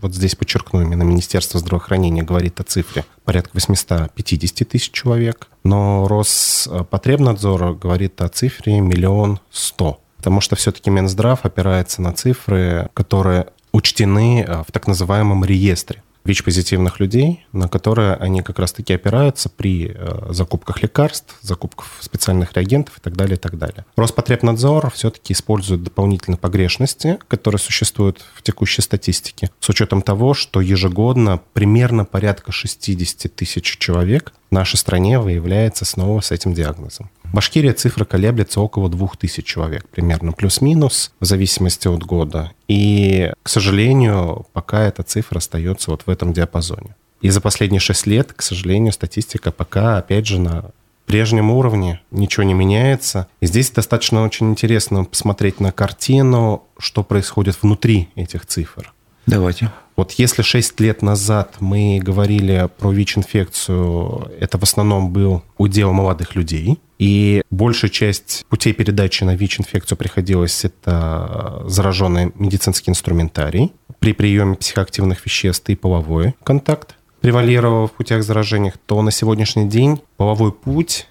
вот 0.03 0.15
здесь 0.15 0.35
подчеркну, 0.35 0.83
именно 0.83 1.05
Министерство 1.05 1.61
здравоохранения 1.61 2.23
говорит 2.23 2.61
о 2.61 2.65
цифре 2.65 3.05
порядка 3.25 3.51
850 3.55 4.69
тысяч 4.69 4.91
человек, 4.91 5.49
но 5.65 6.07
Роспотребнадзор 6.09 7.75
говорит 7.75 8.21
о 8.21 8.29
цифре 8.29 8.81
миллион 8.81 9.39
сто. 9.51 10.01
Потому 10.17 10.41
что 10.41 10.57
все-таки 10.57 10.91
Минздрав 10.91 11.45
опирается 11.45 12.03
на 12.03 12.13
цифры, 12.13 12.89
которые 12.95 13.47
учтены 13.73 14.43
э, 14.43 14.63
в 14.67 14.71
так 14.71 14.87
называемом 14.87 15.45
реестре. 15.45 16.03
ВИЧ-позитивных 16.25 17.01
людей, 17.01 17.45
на 17.53 17.69
которые 17.69 18.15
они 18.15 18.43
как 18.43 18.59
раз-таки 18.59 18.95
опираются 18.95 19.49
при 19.49 19.93
э, 19.95 20.33
закупках 20.33 20.83
лекарств, 20.83 21.37
закупках 21.43 21.89
специальных 22.01 22.53
реагентов 22.55 22.99
и 22.99 23.01
так 23.01 23.17
далее, 23.17 23.37
и 23.37 23.39
так 23.39 23.59
далее. 23.59 23.85
Роспотребнадзор 23.97 24.91
все-таки 24.91 25.33
использует 25.33 25.83
дополнительные 25.83 26.39
погрешности, 26.39 27.19
которые 27.29 27.59
существуют 27.59 28.25
в 28.35 28.43
текущей 28.43 28.83
статистике, 28.83 29.51
с 29.61 29.69
учетом 29.69 30.03
того, 30.03 30.35
что 30.35 30.61
ежегодно 30.61 31.41
примерно 31.53 32.05
порядка 32.05 32.53
60 32.53 33.35
тысяч 33.35 33.79
человек 33.79 34.33
в 34.51 34.55
нашей 34.55 34.77
стране 34.77 35.19
выявляется 35.19 35.85
снова 35.85 36.21
с 36.21 36.31
этим 36.31 36.55
диагнозом. 36.55 37.11
В 37.33 37.37
Башкирии 37.37 37.73
цифра 37.73 38.05
колеблется 38.05 38.61
около 38.61 38.91
2000 38.91 39.43
человек, 39.43 39.89
примерно 39.89 40.33
плюс-минус, 40.33 41.13
в 41.19 41.25
зависимости 41.25 41.89
от 41.89 42.03
года. 42.03 42.53
И, 42.69 43.33
к 43.43 43.49
сожалению, 43.49 44.45
пока 44.53 44.83
эта 44.83 45.03
цифра 45.03 45.39
остается 45.39 45.93
вот 45.93 46.03
в 46.05 46.11
этом 46.11 46.35
диапазоне. 46.35 46.95
И 47.23 47.31
за 47.31 47.41
последние 47.41 47.81
6 47.81 48.07
лет, 48.07 48.35
к 48.35 48.43
сожалению, 48.43 48.93
статистика 48.93 49.51
пока, 49.51 49.97
опять 49.97 50.27
же, 50.27 50.39
на 50.39 50.73
прежнем 51.07 51.51
уровне, 51.51 52.03
ничего 52.11 52.43
не 52.43 52.53
меняется. 52.53 53.29
И 53.41 53.47
здесь 53.47 53.71
достаточно 53.71 54.25
очень 54.25 54.51
интересно 54.51 55.05
посмотреть 55.05 55.59
на 55.59 55.73
картину, 55.73 56.65
что 56.79 57.03
происходит 57.03 57.57
внутри 57.63 58.11
этих 58.15 58.45
цифр. 58.45 58.93
Давайте. 59.25 59.73
Вот 59.97 60.13
если 60.13 60.43
6 60.43 60.81
лет 60.81 61.01
назад 61.01 61.57
мы 61.61 61.99
говорили 62.03 62.69
про 62.79 62.91
ВИЧ-инфекцию, 62.91 64.31
это 64.39 64.59
в 64.59 64.63
основном 64.63 65.13
был 65.13 65.43
удел 65.57 65.93
молодых 65.93 66.35
людей, 66.35 66.79
и 67.03 67.43
большая 67.51 67.91
часть 67.91 68.47
путей 68.49 68.73
передачи 68.73 69.25
на 69.25 69.35
ВИЧ-инфекцию 69.35 69.99
приходилось 69.99 70.65
это 70.65 71.65
зараженный 71.67 72.31
медицинский 72.37 72.93
инструментарий 72.93 73.73
при 73.99 74.13
приеме 74.13 74.55
психоактивных 74.55 75.27
веществ 75.27 75.69
и 75.69 75.75
половой 75.75 76.37
контакт 76.45 76.95
превалировал 77.21 77.89
в 77.89 77.93
путях 77.93 78.23
заражения, 78.23 78.73
то 78.87 79.03
на 79.03 79.11
сегодняшний 79.11 79.69
день 79.69 80.01
половой 80.17 80.53
путь 80.53 81.09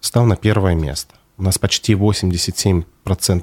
стал 0.00 0.24
на 0.24 0.36
первое 0.36 0.74
место. 0.74 1.14
У 1.36 1.42
нас 1.42 1.58
почти 1.58 1.92
87% 1.92 2.84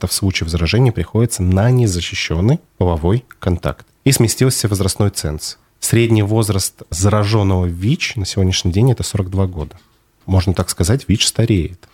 случаев 0.10 0.50
заражения 0.50 0.92
приходится 0.92 1.44
на 1.44 1.70
незащищенный 1.70 2.62
половой 2.80 3.26
контакт 3.38 3.86
и 4.06 4.12
сместился 4.12 4.68
возрастной 4.68 5.12
ценз. 5.12 5.60
Средний 5.80 6.24
возраст 6.24 6.82
зараженного 6.90 7.68
ВИЧ 7.68 8.16
на 8.16 8.26
сегодняшний 8.26 8.72
день 8.72 8.92
это 8.92 9.04
42 9.04 9.46
года. 9.46 9.76
Можно 10.26 10.56
так 10.56 10.72
сказать, 10.72 11.08
ВИЧ 11.08 11.28
стареет. 11.28 11.88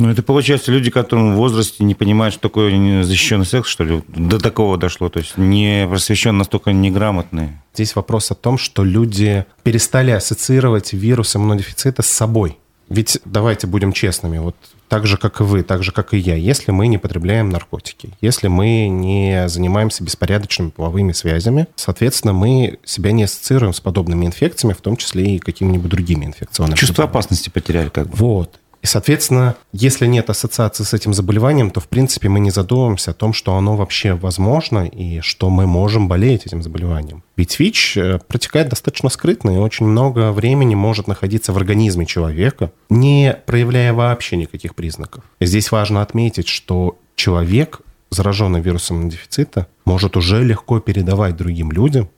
Ну, 0.00 0.08
это, 0.08 0.22
получается, 0.22 0.72
люди, 0.72 0.90
которые 0.90 1.32
в 1.32 1.36
возрасте 1.36 1.84
не 1.84 1.94
понимают, 1.94 2.32
что 2.32 2.42
такое 2.42 3.04
защищенный 3.04 3.44
секс, 3.44 3.68
что 3.68 3.84
ли, 3.84 4.02
до 4.08 4.38
такого 4.38 4.78
дошло, 4.78 5.10
то 5.10 5.18
есть 5.18 5.36
не 5.36 5.86
просвещен, 5.86 6.38
настолько 6.38 6.72
неграмотные. 6.72 7.62
Здесь 7.74 7.94
вопрос 7.94 8.30
о 8.30 8.34
том, 8.34 8.56
что 8.56 8.82
люди 8.82 9.44
перестали 9.62 10.10
ассоциировать 10.10 10.94
вирус 10.94 11.36
иммунодефицита 11.36 12.02
с 12.02 12.06
собой. 12.06 12.58
Ведь 12.88 13.20
давайте 13.24 13.66
будем 13.66 13.92
честными, 13.92 14.38
вот 14.38 14.56
так 14.88 15.06
же, 15.06 15.16
как 15.16 15.40
и 15.40 15.44
вы, 15.44 15.62
так 15.62 15.84
же, 15.84 15.92
как 15.92 16.14
и 16.14 16.18
я, 16.18 16.34
если 16.34 16.72
мы 16.72 16.88
не 16.88 16.98
потребляем 16.98 17.50
наркотики, 17.50 18.14
если 18.20 18.48
мы 18.48 18.88
не 18.88 19.48
занимаемся 19.48 20.02
беспорядочными 20.02 20.70
половыми 20.70 21.12
связями, 21.12 21.68
соответственно, 21.76 22.32
мы 22.32 22.78
себя 22.84 23.12
не 23.12 23.24
ассоциируем 23.24 23.74
с 23.74 23.80
подобными 23.80 24.26
инфекциями, 24.26 24.72
в 24.72 24.80
том 24.80 24.96
числе 24.96 25.36
и 25.36 25.38
какими-нибудь 25.38 25.90
другими 25.90 26.24
инфекционными. 26.24 26.76
Чувство 26.76 27.04
опасности 27.04 27.50
потеряли 27.50 27.90
как 27.90 28.08
бы. 28.08 28.16
Вот. 28.16 28.58
И, 28.82 28.86
соответственно, 28.86 29.56
если 29.72 30.06
нет 30.06 30.30
ассоциации 30.30 30.84
с 30.84 30.94
этим 30.94 31.12
заболеванием, 31.12 31.70
то, 31.70 31.80
в 31.80 31.88
принципе, 31.88 32.28
мы 32.28 32.40
не 32.40 32.50
задумываемся 32.50 33.10
о 33.10 33.14
том, 33.14 33.32
что 33.34 33.54
оно 33.56 33.76
вообще 33.76 34.14
возможно 34.14 34.86
и 34.86 35.20
что 35.20 35.50
мы 35.50 35.66
можем 35.66 36.08
болеть 36.08 36.46
этим 36.46 36.62
заболеванием. 36.62 37.22
Ведь 37.36 37.58
ВИЧ 37.60 37.96
э, 37.96 38.18
протекает 38.26 38.70
достаточно 38.70 39.10
скрытно 39.10 39.50
и 39.50 39.58
очень 39.58 39.86
много 39.86 40.32
времени 40.32 40.74
может 40.74 41.08
находиться 41.08 41.52
в 41.52 41.58
организме 41.58 42.06
человека, 42.06 42.72
не 42.88 43.36
проявляя 43.44 43.92
вообще 43.92 44.36
никаких 44.36 44.74
признаков. 44.74 45.24
Здесь 45.40 45.70
важно 45.70 46.00
отметить, 46.00 46.48
что 46.48 46.98
человек, 47.16 47.82
зараженный 48.08 48.62
вирусом 48.62 49.10
дефицита, 49.10 49.66
может 49.84 50.16
уже 50.16 50.42
легко 50.42 50.80
передавать 50.80 51.36
другим 51.36 51.70
людям, 51.70 52.08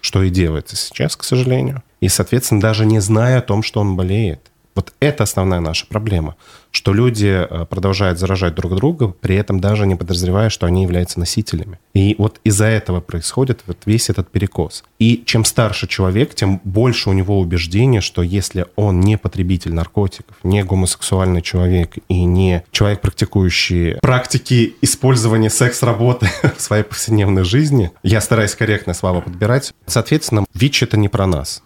что 0.00 0.22
и 0.22 0.30
делается 0.30 0.76
сейчас, 0.76 1.16
к 1.16 1.24
сожалению. 1.24 1.82
И, 2.00 2.08
соответственно, 2.08 2.60
даже 2.60 2.86
не 2.86 3.00
зная 3.00 3.38
о 3.38 3.42
том, 3.42 3.62
что 3.62 3.80
он 3.80 3.96
болеет. 3.96 4.51
Вот 4.74 4.92
это 5.00 5.24
основная 5.24 5.60
наша 5.60 5.86
проблема, 5.86 6.36
что 6.70 6.94
люди 6.94 7.26
э, 7.26 7.66
продолжают 7.66 8.18
заражать 8.18 8.54
друг 8.54 8.74
друга, 8.74 9.08
при 9.08 9.36
этом 9.36 9.60
даже 9.60 9.86
не 9.86 9.96
подозревая, 9.96 10.48
что 10.48 10.66
они 10.66 10.82
являются 10.82 11.20
носителями. 11.20 11.78
И 11.92 12.14
вот 12.18 12.40
из-за 12.44 12.66
этого 12.66 13.00
происходит 13.00 13.62
вот 13.66 13.78
весь 13.84 14.08
этот 14.08 14.30
перекос. 14.30 14.84
И 14.98 15.22
чем 15.26 15.44
старше 15.44 15.86
человек, 15.86 16.34
тем 16.34 16.60
больше 16.64 17.10
у 17.10 17.12
него 17.12 17.38
убеждение, 17.38 18.00
что 18.00 18.22
если 18.22 18.66
он 18.76 19.00
не 19.00 19.18
потребитель 19.18 19.74
наркотиков, 19.74 20.36
не 20.42 20.64
гомосексуальный 20.64 21.42
человек 21.42 21.96
и 22.08 22.24
не 22.24 22.64
человек, 22.70 23.02
практикующий 23.02 23.96
практики 24.00 24.74
использования 24.80 25.50
секс-работы 25.50 26.30
в 26.56 26.60
своей 26.60 26.84
повседневной 26.84 27.44
жизни, 27.44 27.90
я 28.02 28.20
стараюсь 28.20 28.54
корректно 28.54 28.94
слова 28.94 29.20
подбирать, 29.20 29.74
соответственно, 29.86 30.46
ВИЧ— 30.54 30.82
это 30.84 30.96
не 30.96 31.08
про 31.08 31.26
нас. 31.26 31.62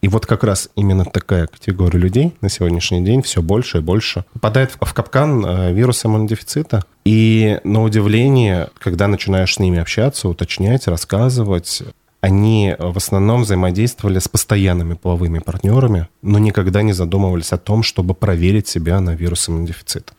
И 0.00 0.08
вот 0.08 0.26
как 0.26 0.44
раз 0.44 0.70
именно 0.76 1.04
такая 1.04 1.48
категория 1.48 1.98
людей 1.98 2.34
на 2.40 2.48
сегодняшний 2.48 3.04
день 3.04 3.22
все 3.22 3.42
больше 3.42 3.78
и 3.78 3.80
больше 3.80 4.24
попадает 4.32 4.76
в 4.80 4.94
капкан 4.94 5.44
э, 5.44 5.72
вируса 5.72 6.06
иммунодефицита. 6.06 6.84
И 7.04 7.58
на 7.64 7.82
удивление, 7.82 8.68
когда 8.78 9.08
начинаешь 9.08 9.54
с 9.54 9.58
ними 9.58 9.78
общаться, 9.78 10.28
уточнять, 10.28 10.86
рассказывать, 10.86 11.82
они 12.20 12.74
в 12.78 12.96
основном 12.96 13.42
взаимодействовали 13.42 14.18
с 14.18 14.28
постоянными 14.28 14.94
половыми 14.94 15.38
партнерами, 15.38 16.08
но 16.22 16.38
никогда 16.38 16.82
не 16.82 16.92
задумывались 16.92 17.52
о 17.52 17.58
том, 17.58 17.82
чтобы 17.82 18.14
проверить 18.14 18.68
себя 18.68 19.00
на 19.00 19.14
вирус 19.14 19.48
иммунодефицита. 19.48 20.12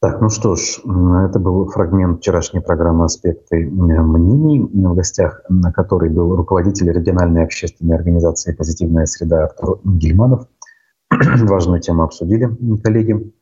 Так, 0.00 0.20
ну 0.20 0.28
что 0.28 0.54
ж, 0.54 0.78
это 0.78 1.40
был 1.40 1.66
фрагмент 1.66 2.20
вчерашней 2.20 2.60
программы 2.60 3.06
«Аспекты 3.06 3.68
мнений», 3.68 4.60
в 4.60 4.94
гостях 4.94 5.42
на 5.48 5.72
которой 5.72 6.08
был 6.08 6.36
руководитель 6.36 6.92
региональной 6.92 7.42
общественной 7.42 7.96
организации 7.96 8.52
«Позитивная 8.52 9.06
среда» 9.06 9.46
Артур 9.46 9.80
Гельманов. 9.84 10.46
Важную 11.10 11.80
тему 11.80 12.04
обсудили 12.04 12.48
коллеги. 12.80 13.32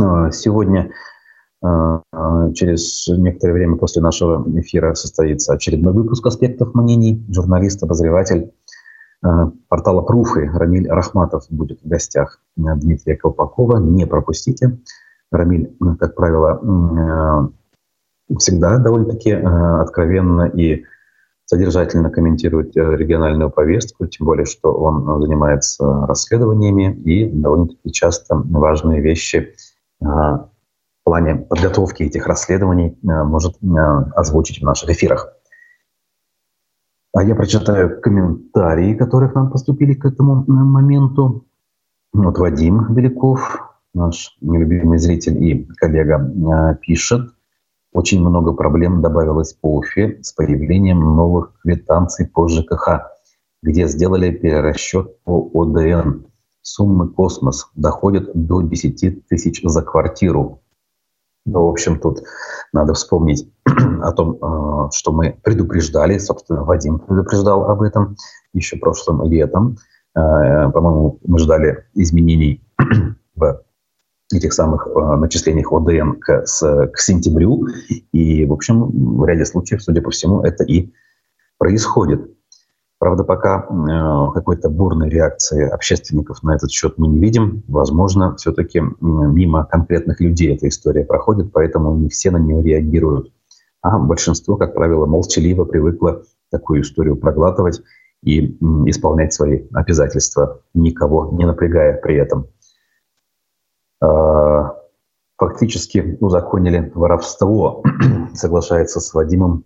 А, 0.00 0.30
сегодня, 0.30 0.92
а, 1.62 2.00
а, 2.10 2.52
через 2.54 3.06
некоторое 3.08 3.52
время 3.52 3.76
после 3.76 4.00
нашего 4.00 4.42
эфира, 4.58 4.94
состоится 4.94 5.52
очередной 5.52 5.92
выпуск 5.92 6.26
«Аспектов 6.26 6.74
мнений». 6.74 7.22
Журналист, 7.28 7.82
обозреватель 7.82 8.52
портала 9.68 10.00
«Пруфы» 10.00 10.48
Рамиль 10.48 10.88
Рахматов 10.88 11.44
будет 11.50 11.82
в 11.82 11.86
гостях 11.86 12.40
Дмитрия 12.56 13.16
Колпакова. 13.16 13.76
Не 13.78 14.06
пропустите. 14.06 14.78
Рамиль, 15.30 15.76
ну, 15.80 15.96
как 15.96 16.14
правило, 16.14 17.50
э, 18.30 18.34
всегда 18.36 18.78
довольно-таки 18.78 19.30
э, 19.30 19.80
откровенно 19.80 20.46
и 20.48 20.84
содержательно 21.44 22.10
комментирует 22.10 22.76
э, 22.76 22.96
региональную 22.96 23.50
повестку, 23.50 24.06
тем 24.06 24.26
более, 24.26 24.46
что 24.46 24.72
он 24.72 25.22
занимается 25.22 26.06
расследованиями 26.06 26.94
и 26.94 27.30
довольно-таки 27.30 27.92
часто 27.92 28.36
важные 28.36 29.00
вещи 29.00 29.54
в 30.00 30.50
плане 31.04 31.34
подготовки 31.36 32.04
этих 32.04 32.26
расследований 32.26 32.96
может 33.02 33.56
озвучить 34.14 34.60
в 34.60 34.64
наших 34.64 34.90
эфирах. 34.90 35.32
А 37.14 37.24
я 37.24 37.34
прочитаю 37.34 38.00
комментарии, 38.00 38.94
которые 38.94 39.30
к 39.30 39.34
нам 39.34 39.50
поступили 39.50 39.94
к 39.94 40.04
этому 40.04 40.44
моменту. 40.46 41.46
Вот 42.12 42.38
Вадим 42.38 42.94
Беляков 42.94 43.68
наш 43.98 44.36
нелюбимый 44.40 44.98
зритель 44.98 45.42
и 45.42 45.64
коллега 45.76 46.16
а, 46.52 46.74
пишет, 46.74 47.30
очень 47.92 48.20
много 48.20 48.52
проблем 48.52 49.02
добавилось 49.02 49.54
по 49.54 49.76
Уфе 49.78 50.18
с 50.22 50.32
появлением 50.32 51.00
новых 51.00 51.54
квитанций 51.62 52.26
по 52.26 52.48
ЖКХ, 52.48 53.10
где 53.62 53.88
сделали 53.88 54.30
перерасчет 54.30 55.22
по 55.24 55.50
ОДН. 55.54 56.26
Суммы 56.60 57.08
космос 57.08 57.70
доходят 57.74 58.30
до 58.34 58.60
10 58.60 59.26
тысяч 59.26 59.62
за 59.64 59.82
квартиру. 59.82 60.62
Ну, 61.46 61.64
в 61.64 61.70
общем, 61.70 61.98
тут 61.98 62.20
надо 62.74 62.92
вспомнить 62.92 63.50
о 64.02 64.12
том, 64.12 64.38
а, 64.42 64.90
что 64.90 65.12
мы 65.12 65.38
предупреждали, 65.42 66.18
собственно, 66.18 66.64
Вадим 66.64 66.98
предупреждал 66.98 67.70
об 67.70 67.82
этом 67.82 68.16
еще 68.52 68.76
прошлым 68.76 69.22
летом. 69.24 69.76
А, 70.14 70.70
по-моему, 70.70 71.18
мы 71.24 71.38
ждали 71.38 71.86
изменений 71.94 72.67
этих 74.32 74.52
самых 74.52 74.86
э, 74.86 75.16
начислениях 75.16 75.72
ОДН 75.72 76.18
к, 76.20 76.46
с, 76.46 76.88
к 76.92 76.98
сентябрю. 76.98 77.66
И, 78.12 78.44
в 78.44 78.52
общем, 78.52 79.18
в 79.18 79.24
ряде 79.26 79.44
случаев, 79.44 79.82
судя 79.82 80.02
по 80.02 80.10
всему, 80.10 80.42
это 80.42 80.64
и 80.64 80.92
происходит. 81.56 82.30
Правда, 82.98 83.24
пока 83.24 83.64
э, 83.68 84.32
какой-то 84.34 84.68
бурной 84.68 85.08
реакции 85.08 85.68
общественников 85.68 86.42
на 86.42 86.56
этот 86.56 86.70
счет 86.70 86.94
мы 86.98 87.08
не 87.08 87.20
видим. 87.20 87.62
Возможно, 87.68 88.36
все-таки 88.36 88.82
мимо 89.00 89.64
конкретных 89.64 90.20
людей 90.20 90.54
эта 90.54 90.68
история 90.68 91.04
проходит, 91.04 91.52
поэтому 91.52 91.96
не 91.96 92.08
все 92.08 92.30
на 92.30 92.38
нее 92.38 92.62
реагируют. 92.62 93.32
А 93.82 93.98
большинство, 93.98 94.56
как 94.56 94.74
правило, 94.74 95.06
молчаливо 95.06 95.64
привыкло 95.64 96.22
такую 96.50 96.82
историю 96.82 97.16
проглатывать 97.16 97.80
и 98.24 98.56
исполнять 98.86 99.32
свои 99.32 99.62
обязательства, 99.72 100.60
никого 100.74 101.30
не 101.32 101.46
напрягая 101.46 102.00
при 102.00 102.16
этом. 102.16 102.48
Э, 104.02 104.70
фактически 105.36 106.16
узаконили 106.20 106.90
воровство, 106.94 107.82
соглашается 108.34 109.00
с 109.00 109.14
Вадимом 109.14 109.64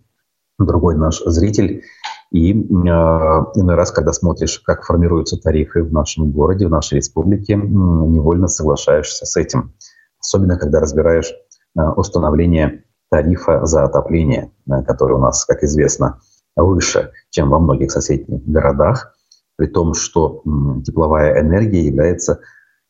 другой 0.59 0.97
наш 0.97 1.21
зритель. 1.25 1.83
И 2.31 2.53
э, 2.53 2.55
иной 2.55 3.75
раз, 3.75 3.91
когда 3.91 4.13
смотришь, 4.13 4.61
как 4.61 4.85
формируются 4.85 5.37
тарифы 5.37 5.83
в 5.83 5.93
нашем 5.93 6.31
городе, 6.31 6.67
в 6.67 6.71
нашей 6.71 6.97
республике, 6.97 7.57
невольно 7.57 8.49
соглашаешься 8.49 9.27
с 9.27 9.37
этим. 9.37 9.75
Особенно, 10.19 10.59
когда 10.59 10.81
разбираешь 10.81 11.31
э, 11.31 11.83
установление 11.97 12.85
тарифа 13.11 13.67
за 13.67 13.85
отопление, 13.85 14.51
э, 14.67 14.83
который 14.85 15.17
у 15.17 15.21
нас, 15.21 15.45
как 15.45 15.63
известно, 15.63 16.21
выше, 16.57 17.13
чем 17.31 17.51
во 17.51 17.59
многих 17.59 17.91
соседних 17.91 18.43
городах, 18.47 19.15
при 19.57 19.67
том, 19.67 19.93
что 19.93 20.43
э, 20.45 20.83
тепловая 20.85 21.41
энергия 21.41 21.85
является 21.85 22.41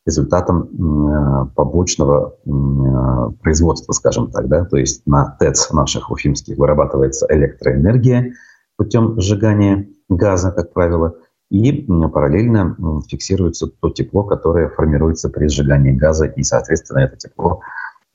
результатом 0.05 0.63
э, 0.63 1.45
побочного 1.55 2.35
э, 2.45 3.31
производства, 3.41 3.93
скажем 3.93 4.31
так. 4.31 4.47
Да? 4.47 4.65
То 4.65 4.77
есть 4.77 5.05
на 5.07 5.37
ТЭЦ 5.39 5.71
наших 5.71 6.11
уфимских 6.11 6.57
вырабатывается 6.57 7.25
электроэнергия 7.29 8.33
путем 8.75 9.19
сжигания 9.21 9.87
газа, 10.09 10.51
как 10.51 10.73
правило, 10.73 11.15
и 11.49 11.71
параллельно 12.11 12.75
фиксируется 13.07 13.67
то 13.67 13.89
тепло, 13.91 14.23
которое 14.23 14.69
формируется 14.69 15.29
при 15.29 15.47
сжигании 15.47 15.91
газа, 15.91 16.25
и, 16.25 16.43
соответственно, 16.43 16.99
это 16.99 17.15
тепло 17.15 17.61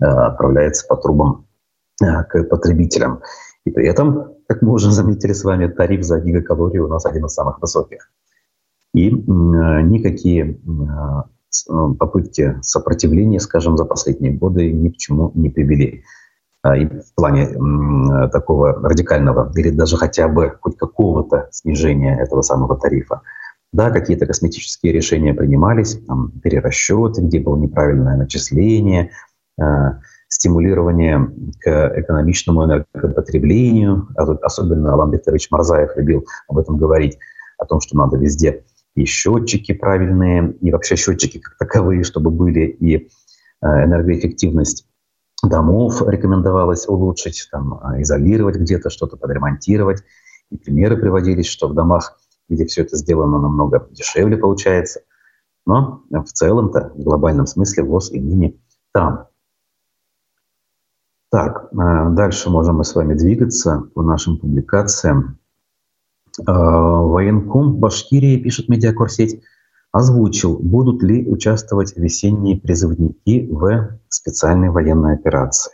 э, 0.00 0.04
отправляется 0.04 0.86
по 0.88 0.96
трубам 0.96 1.46
к 2.00 2.44
потребителям. 2.44 3.22
И 3.64 3.70
при 3.70 3.88
этом, 3.88 4.34
как 4.46 4.62
мы 4.62 4.72
уже 4.72 4.92
заметили 4.92 5.32
с 5.32 5.42
вами, 5.42 5.66
тариф 5.66 6.04
за 6.04 6.20
гигакалорию 6.20 6.84
у 6.84 6.88
нас 6.88 7.04
один 7.06 7.26
из 7.26 7.32
самых 7.32 7.60
высоких. 7.60 8.12
И 8.94 9.10
никакие 9.10 10.60
попытки 11.98 12.58
сопротивления, 12.62 13.40
скажем, 13.40 13.76
за 13.76 13.84
последние 13.84 14.32
годы 14.32 14.72
ни 14.72 14.90
к 14.90 14.96
чему 14.96 15.30
не 15.34 15.50
привели. 15.50 16.04
А, 16.62 16.76
и 16.76 16.86
в 16.86 17.14
плане 17.14 17.48
такого 18.28 18.72
радикального 18.72 19.52
или 19.54 19.70
даже 19.70 19.96
хотя 19.96 20.28
бы 20.28 20.56
хоть 20.60 20.76
какого-то 20.76 21.48
снижения 21.52 22.18
этого 22.20 22.42
самого 22.42 22.76
тарифа. 22.76 23.22
Да, 23.72 23.90
какие-то 23.90 24.26
косметические 24.26 24.92
решения 24.92 25.34
принимались, 25.34 26.00
там, 26.06 26.32
перерасчеты, 26.42 27.20
где 27.22 27.38
было 27.38 27.56
неправильное 27.56 28.16
начисление, 28.16 29.10
э, 29.60 29.64
стимулирование 30.28 31.30
к 31.60 31.92
экономичному 31.96 32.64
энергопотреблению. 32.64 34.08
А 34.16 34.22
особенно 34.42 34.94
Алан 34.94 35.10
Викторович 35.10 35.50
Марзаев 35.50 35.96
любил 35.96 36.24
об 36.48 36.58
этом 36.58 36.78
говорить, 36.78 37.18
о 37.58 37.66
том, 37.66 37.80
что 37.80 37.96
надо 37.96 38.16
везде 38.16 38.64
и 38.94 39.04
счетчики 39.04 39.72
правильные, 39.72 40.52
и 40.60 40.72
вообще 40.72 40.96
счетчики 40.96 41.38
как 41.38 41.56
таковые, 41.58 42.02
чтобы 42.04 42.30
были, 42.30 42.66
и 42.66 42.96
э, 42.96 43.66
энергоэффективность 43.66 44.88
домов 45.42 46.02
рекомендовалось 46.02 46.88
улучшить, 46.88 47.48
там, 47.50 47.78
а, 47.82 48.00
изолировать 48.02 48.56
где-то, 48.56 48.90
что-то 48.90 49.16
подремонтировать. 49.16 50.02
И 50.50 50.56
примеры 50.56 50.96
приводились, 50.96 51.46
что 51.46 51.68
в 51.68 51.74
домах, 51.74 52.18
где 52.48 52.66
все 52.66 52.82
это 52.82 52.96
сделано 52.96 53.38
намного 53.38 53.86
дешевле 53.90 54.36
получается. 54.36 55.02
Но 55.66 56.02
в 56.10 56.32
целом-то, 56.32 56.92
в 56.94 57.02
глобальном 57.02 57.46
смысле, 57.46 57.84
ВОЗ 57.84 58.10
и 58.12 58.20
ныне 58.20 58.58
там. 58.92 59.28
Так, 61.30 61.68
э, 61.72 62.10
дальше 62.14 62.48
можем 62.48 62.76
мы 62.76 62.84
с 62.84 62.94
вами 62.94 63.14
двигаться 63.14 63.82
по 63.94 64.02
нашим 64.02 64.38
публикациям. 64.38 65.37
Э, 66.40 66.52
военком 66.52 67.76
Башкирии, 67.76 68.36
пишет 68.36 68.68
медиакорсеть, 68.68 69.42
озвучил, 69.92 70.58
будут 70.58 71.02
ли 71.02 71.26
участвовать 71.26 71.96
весенние 71.96 72.60
призывники 72.60 73.48
в 73.50 73.98
специальной 74.08 74.70
военной 74.70 75.14
операции. 75.14 75.72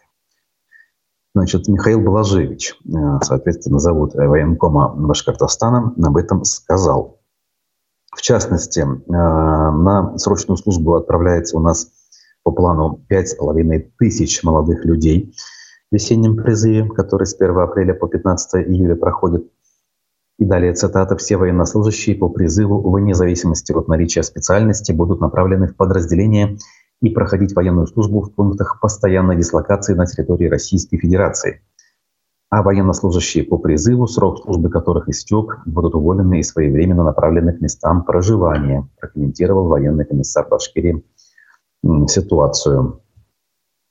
Значит, 1.34 1.66
Михаил 1.66 2.00
Балажевич, 2.00 2.78
э, 2.86 2.90
соответственно, 3.22 3.78
зовут 3.78 4.14
военкома 4.14 4.94
Башкортостана, 4.94 5.94
об 6.02 6.16
этом 6.16 6.44
сказал. 6.44 7.20
В 8.16 8.22
частности, 8.22 8.80
э, 8.80 8.86
на 9.08 10.16
срочную 10.18 10.56
службу 10.56 10.94
отправляется 10.94 11.56
у 11.56 11.60
нас 11.60 11.90
по 12.44 12.52
плану 12.52 13.04
5,5 13.08 13.92
тысяч 13.98 14.44
молодых 14.44 14.84
людей 14.84 15.34
в 15.90 15.94
весеннем 15.94 16.36
призыве, 16.36 16.88
который 16.88 17.26
с 17.26 17.34
1 17.34 17.58
апреля 17.58 17.94
по 17.94 18.06
15 18.06 18.68
июля 18.68 18.94
проходит. 18.94 19.50
И 20.38 20.44
далее 20.44 20.74
цитата. 20.74 21.16
«Все 21.16 21.36
военнослужащие 21.36 22.16
по 22.16 22.28
призыву, 22.28 22.90
вне 22.90 23.14
зависимости 23.14 23.72
от 23.72 23.86
наличия 23.86 24.22
специальности, 24.22 24.92
будут 24.92 25.20
направлены 25.20 25.68
в 25.68 25.76
подразделения 25.76 26.58
и 27.00 27.10
проходить 27.10 27.54
военную 27.54 27.86
службу 27.86 28.20
в 28.20 28.34
пунктах 28.34 28.80
постоянной 28.80 29.36
дислокации 29.36 29.94
на 29.94 30.06
территории 30.06 30.48
Российской 30.48 30.96
Федерации. 30.96 31.62
А 32.50 32.62
военнослужащие 32.62 33.44
по 33.44 33.58
призыву, 33.58 34.06
срок 34.06 34.42
службы 34.42 34.70
которых 34.70 35.08
истек, 35.08 35.60
будут 35.66 35.94
уволены 35.94 36.40
и 36.40 36.42
своевременно 36.42 37.04
направлены 37.04 37.52
к 37.52 37.60
местам 37.60 38.04
проживания, 38.04 38.88
прокомментировал 39.00 39.68
военный 39.68 40.04
комиссар 40.04 40.46
Башкирии 40.48 41.04
ситуацию. 42.08 43.02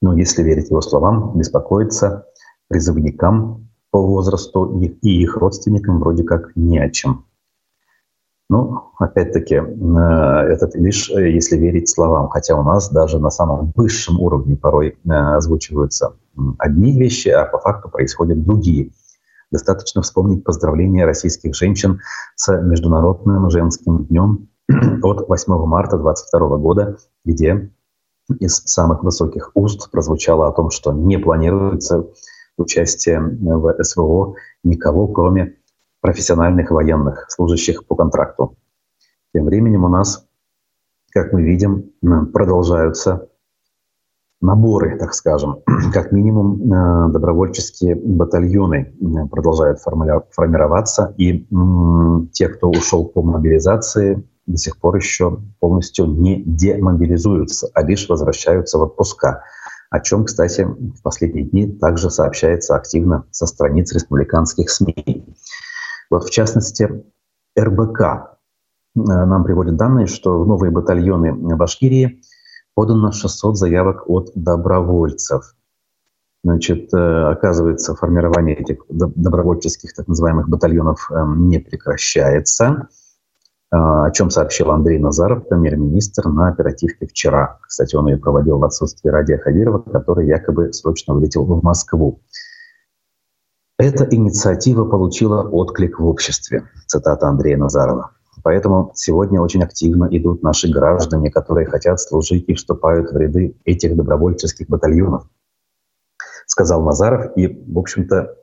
Но 0.02 0.18
если 0.18 0.44
верить 0.44 0.70
его 0.70 0.82
словам, 0.82 1.38
беспокоиться 1.38 2.26
призывникам 2.68 3.70
по 3.94 4.02
возрасту 4.02 4.82
и 4.82 5.22
их 5.22 5.38
родственникам 5.38 6.00
вроде 6.00 6.24
как 6.24 6.56
не 6.56 6.80
о 6.80 6.90
чем. 6.90 7.28
Ну, 8.50 8.90
опять-таки, 8.98 9.54
э, 9.54 9.62
это 9.62 10.68
лишь 10.74 11.12
э, 11.12 11.30
если 11.30 11.58
верить 11.58 11.90
словам, 11.90 12.28
хотя 12.30 12.56
у 12.56 12.64
нас 12.64 12.90
даже 12.90 13.20
на 13.20 13.30
самом 13.30 13.72
высшем 13.76 14.20
уровне 14.20 14.58
порой 14.58 14.98
э, 15.06 15.12
озвучиваются 15.12 16.16
одни 16.58 17.00
вещи, 17.00 17.30
а 17.30 17.46
по 17.46 17.60
факту 17.60 17.90
происходят 17.90 18.44
другие. 18.44 18.94
Достаточно 19.52 20.02
вспомнить 20.02 20.44
поздравления 20.44 21.06
российских 21.06 21.54
женщин 21.54 22.00
с 22.36 22.52
Международным 22.52 23.52
женским 23.52 24.06
днем 24.06 24.50
от 25.04 25.30
8 25.30 25.54
марта 25.68 25.98
2022 25.98 26.58
года, 26.58 26.98
где 27.26 27.72
из 28.40 28.56
самых 28.66 29.04
высоких 29.04 29.52
уст 29.54 29.92
прозвучало 29.92 30.48
о 30.48 30.52
том, 30.52 30.72
что 30.72 30.92
не 30.94 31.18
планируется 31.18 32.08
участие 32.58 33.20
в 33.20 33.84
СВО 33.84 34.36
никого, 34.64 35.08
кроме 35.08 35.58
профессиональных 36.02 36.72
военных, 36.72 37.26
служащих 37.30 37.86
по 37.86 37.96
контракту. 37.96 38.58
Тем 39.34 39.46
временем 39.46 39.84
у 39.86 39.90
нас, 39.90 40.28
как 41.12 41.34
мы 41.34 41.44
видим, 41.44 41.92
продолжаются 42.34 43.30
наборы, 44.44 44.98
так 45.00 45.14
скажем. 45.14 45.60
Как 45.94 46.12
минимум 46.12 46.62
э, 46.62 47.12
добровольческие 47.14 47.96
батальоны 47.96 48.94
э, 49.00 49.28
продолжают 49.32 49.80
формироваться, 49.80 51.16
и 51.18 51.48
те, 52.34 52.50
кто 52.50 52.70
ушел 52.70 53.06
по 53.06 53.24
мобилизации, 53.24 54.22
до 54.46 54.58
сих 54.58 54.78
пор 54.78 54.98
еще 54.98 55.40
полностью 55.60 56.08
не 56.08 56.44
демобилизуются, 56.44 57.70
а 57.74 57.84
лишь 57.84 58.10
возвращаются 58.10 58.78
в 58.78 58.82
отпуска, 58.82 59.44
о 59.94 60.00
чем, 60.00 60.26
кстати, 60.26 60.62
в 60.64 61.04
последние 61.04 61.46
дни 61.46 61.72
также 61.72 62.10
сообщается 62.10 62.76
активно 62.76 63.26
со 63.30 63.46
страниц 63.46 63.94
республиканских 63.94 64.72
СМИ. 64.72 65.24
Вот 66.10 66.24
в 66.24 66.32
частности, 66.32 67.06
РБК 67.56 68.02
э, 68.02 68.20
нам 68.96 69.44
приводит 69.44 69.76
данные, 69.76 70.08
что 70.08 70.42
в 70.42 70.48
новые 70.48 70.72
батальоны 70.72 71.32
Башкирии 71.56 72.24
подано 72.74 73.12
600 73.12 73.56
заявок 73.56 74.10
от 74.10 74.32
добровольцев. 74.34 75.56
Значит, 76.44 76.92
э, 76.92 77.32
оказывается, 77.32 77.94
формирование 77.94 78.56
этих 78.56 78.78
добровольческих 78.90 79.94
так 79.94 80.08
называемых 80.08 80.50
батальонов 80.50 81.08
эм, 81.12 81.50
не 81.50 81.60
прекращается, 81.60 82.66
э, 82.66 83.03
о 83.76 84.12
чем 84.12 84.30
сообщил 84.30 84.70
Андрей 84.70 85.00
Назаров, 85.00 85.48
премьер-министр, 85.48 86.28
на 86.28 86.50
оперативке 86.50 87.08
вчера. 87.08 87.58
Кстати, 87.68 87.96
он 87.96 88.08
ее 88.08 88.18
проводил 88.18 88.60
в 88.60 88.64
отсутствии 88.64 89.10
Радия 89.10 89.40
Хадирова, 89.40 89.80
который 89.80 90.28
якобы 90.28 90.72
срочно 90.74 91.16
вылетел 91.16 91.44
в 91.44 91.64
Москву. 91.64 92.22
Эта 93.80 94.08
инициатива 94.12 94.86
получила 94.86 95.42
отклик 95.42 96.00
в 96.00 96.06
обществе, 96.06 96.70
цитата 96.86 97.28
Андрея 97.28 97.58
Назарова. 97.58 98.12
Поэтому 98.44 98.92
сегодня 98.94 99.42
очень 99.42 99.64
активно 99.64 100.08
идут 100.12 100.44
наши 100.44 100.72
граждане, 100.72 101.32
которые 101.32 101.66
хотят 101.66 102.00
служить 102.00 102.46
и 102.48 102.54
вступают 102.54 103.12
в 103.12 103.18
ряды 103.18 103.58
этих 103.66 103.96
добровольческих 103.96 104.68
батальонов, 104.68 105.24
сказал 106.46 106.84
Назаров. 106.84 107.36
И, 107.36 107.48
в 107.48 107.80
общем-то, 107.80 108.36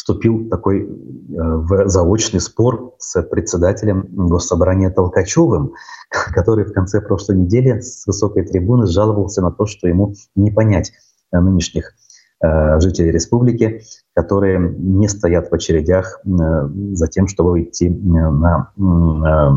вступил 0.00 0.48
такой 0.48 0.82
э, 0.82 0.86
в 1.28 1.88
заочный 1.88 2.40
спор 2.40 2.94
с 2.98 3.20
председателем 3.22 4.06
Госсобрания 4.10 4.90
Толкачевым, 4.90 5.74
который 6.34 6.64
в 6.64 6.72
конце 6.72 7.02
прошлой 7.02 7.36
недели 7.36 7.80
с 7.80 8.06
высокой 8.06 8.46
трибуны 8.46 8.86
жаловался 8.86 9.42
на 9.42 9.50
то, 9.50 9.66
что 9.66 9.86
ему 9.88 10.14
не 10.34 10.50
понять 10.50 10.92
нынешних 11.32 11.94
Э, 12.42 12.80
жителей 12.80 13.10
республики, 13.10 13.82
которые 14.14 14.58
не 14.58 15.08
стоят 15.08 15.50
в 15.50 15.54
очередях 15.54 16.20
э, 16.24 16.68
за 16.94 17.06
тем, 17.06 17.28
чтобы 17.28 17.64
идти 17.64 17.88
э, 17.88 17.90
на 17.90 18.72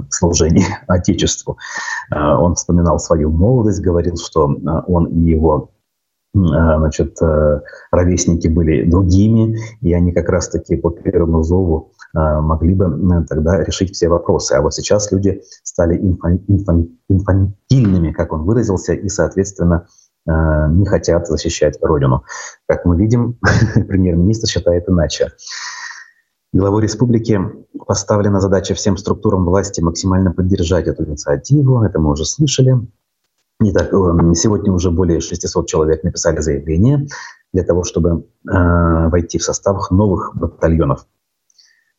служение 0.09 0.65
Отечеству. 0.87 1.57
Он 2.11 2.55
вспоминал 2.55 2.99
свою 2.99 3.31
молодость, 3.31 3.81
говорил, 3.81 4.17
что 4.17 4.53
он 4.87 5.05
и 5.05 5.19
его 5.21 5.71
значит, 6.33 7.17
ровесники 7.91 8.47
были 8.47 8.89
другими, 8.89 9.59
и 9.81 9.93
они 9.93 10.13
как 10.13 10.29
раз-таки 10.29 10.75
по 10.75 10.89
первому 10.89 11.43
зову 11.43 11.91
могли 12.13 12.73
бы 12.73 13.23
тогда 13.29 13.63
решить 13.63 13.93
все 13.93 14.09
вопросы. 14.09 14.53
А 14.53 14.61
вот 14.61 14.73
сейчас 14.73 15.11
люди 15.11 15.43
стали 15.63 15.95
инфантильными, 15.97 18.11
как 18.11 18.33
он 18.33 18.45
выразился, 18.45 18.93
и, 18.93 19.09
соответственно, 19.09 19.85
Э, 20.25 20.67
не 20.69 20.85
хотят 20.85 21.27
защищать 21.27 21.77
Родину. 21.81 22.23
Как 22.67 22.85
мы 22.85 22.97
видим, 22.97 23.37
премьер-министр 23.87 24.47
считает 24.47 24.87
иначе. 24.87 25.31
Главу 26.53 26.79
республики 26.79 27.39
поставлена 27.87 28.39
задача 28.39 28.73
всем 28.73 28.95
структурам 28.95 29.45
власти 29.45 29.81
максимально 29.81 30.31
поддержать 30.31 30.87
эту 30.87 31.03
инициативу. 31.03 31.83
Это 31.83 31.99
мы 31.99 32.11
уже 32.11 32.25
слышали. 32.25 32.75
Итак, 33.65 33.93
э, 33.93 34.33
сегодня 34.35 34.73
уже 34.73 34.91
более 34.91 35.21
600 35.21 35.67
человек 35.67 36.03
написали 36.03 36.39
заявление 36.41 37.07
для 37.53 37.63
того, 37.63 37.85
чтобы 37.85 38.09
э, 38.45 39.09
войти 39.09 39.37
в 39.37 39.43
состав 39.43 39.89
новых 39.89 40.35
батальонов. 40.35 41.07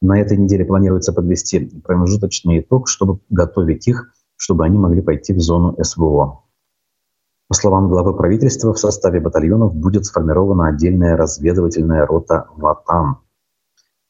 На 0.03 0.20
этой 0.20 0.37
неделе 0.37 0.66
планируется 0.66 1.14
подвести 1.14 1.61
промежуточный 1.83 2.61
итог, 2.61 2.88
чтобы 2.88 3.20
готовить 3.31 3.88
их, 3.88 4.12
чтобы 4.37 4.66
они 4.66 4.77
могли 4.79 5.00
пойти 5.00 5.33
в 5.33 5.40
зону 5.40 5.74
СВО. 5.83 6.42
По 7.48 7.55
словам 7.55 7.88
главы 7.88 8.14
правительства, 8.14 8.74
в 8.74 8.79
составе 8.79 9.20
батальонов 9.20 9.74
будет 9.74 10.05
сформирована 10.05 10.68
отдельная 10.68 11.16
разведывательная 11.16 12.05
рота 12.05 12.46
«Ватан». 12.57 13.18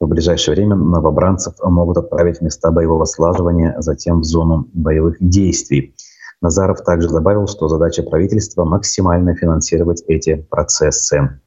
В 0.00 0.08
ближайшее 0.08 0.56
время 0.56 0.74
новобранцев 0.74 1.54
могут 1.62 1.98
отправить 1.98 2.38
в 2.38 2.42
места 2.42 2.72
боевого 2.72 3.04
слаживания, 3.04 3.76
затем 3.78 4.20
в 4.20 4.24
зону 4.24 4.68
боевых 4.72 5.18
действий. 5.20 5.94
Назаров 6.44 6.82
также 6.84 7.08
добавил, 7.08 7.46
что 7.46 7.68
задача 7.68 8.02
правительства– 8.02 8.64
максимально 8.66 9.34
финансировать 9.34 10.04
эти 10.08 10.34
процессы. 10.36 11.40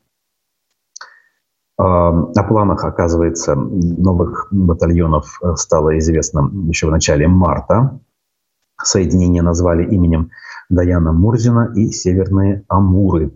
О 1.77 2.43
планах, 2.47 2.83
оказывается, 2.83 3.53
новых 3.53 4.47
батальонов 4.49 5.39
стало 5.55 5.99
известно 5.99 6.51
еще 6.67 6.87
в 6.87 6.89
начале 6.89 7.27
марта. 7.27 7.99
Соединение 8.81 9.43
назвали 9.43 9.83
именем 9.85 10.31
Даяна 10.67 11.13
Мурзина 11.13 11.71
и 11.75 11.91
Северные 11.91 12.65
Амуры. 12.67 13.33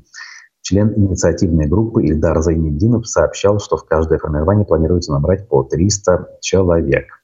Член 0.63 0.91
инициативной 0.95 1.67
группы 1.67 2.03
Ильдар 2.03 2.41
Зайнеддинов 2.41 3.07
сообщал, 3.07 3.59
что 3.59 3.77
в 3.77 3.85
каждое 3.85 4.17
формирование 4.17 4.65
планируется 4.65 5.11
набрать 5.11 5.47
по 5.47 5.61
300 5.61 6.39
человек. 6.41 7.20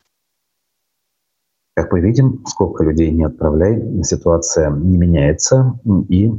Как 1.77 1.91
мы 1.91 1.99
видим, 1.99 2.43
сколько 2.47 2.83
людей 2.83 3.11
не 3.11 3.23
отправляй, 3.23 4.01
ситуация 4.01 4.71
не 4.71 4.97
меняется, 4.97 5.79
и 6.09 6.33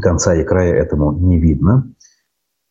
конца 0.00 0.36
и 0.36 0.44
края 0.44 0.72
этому 0.72 1.10
не 1.10 1.36
видно. 1.36 1.92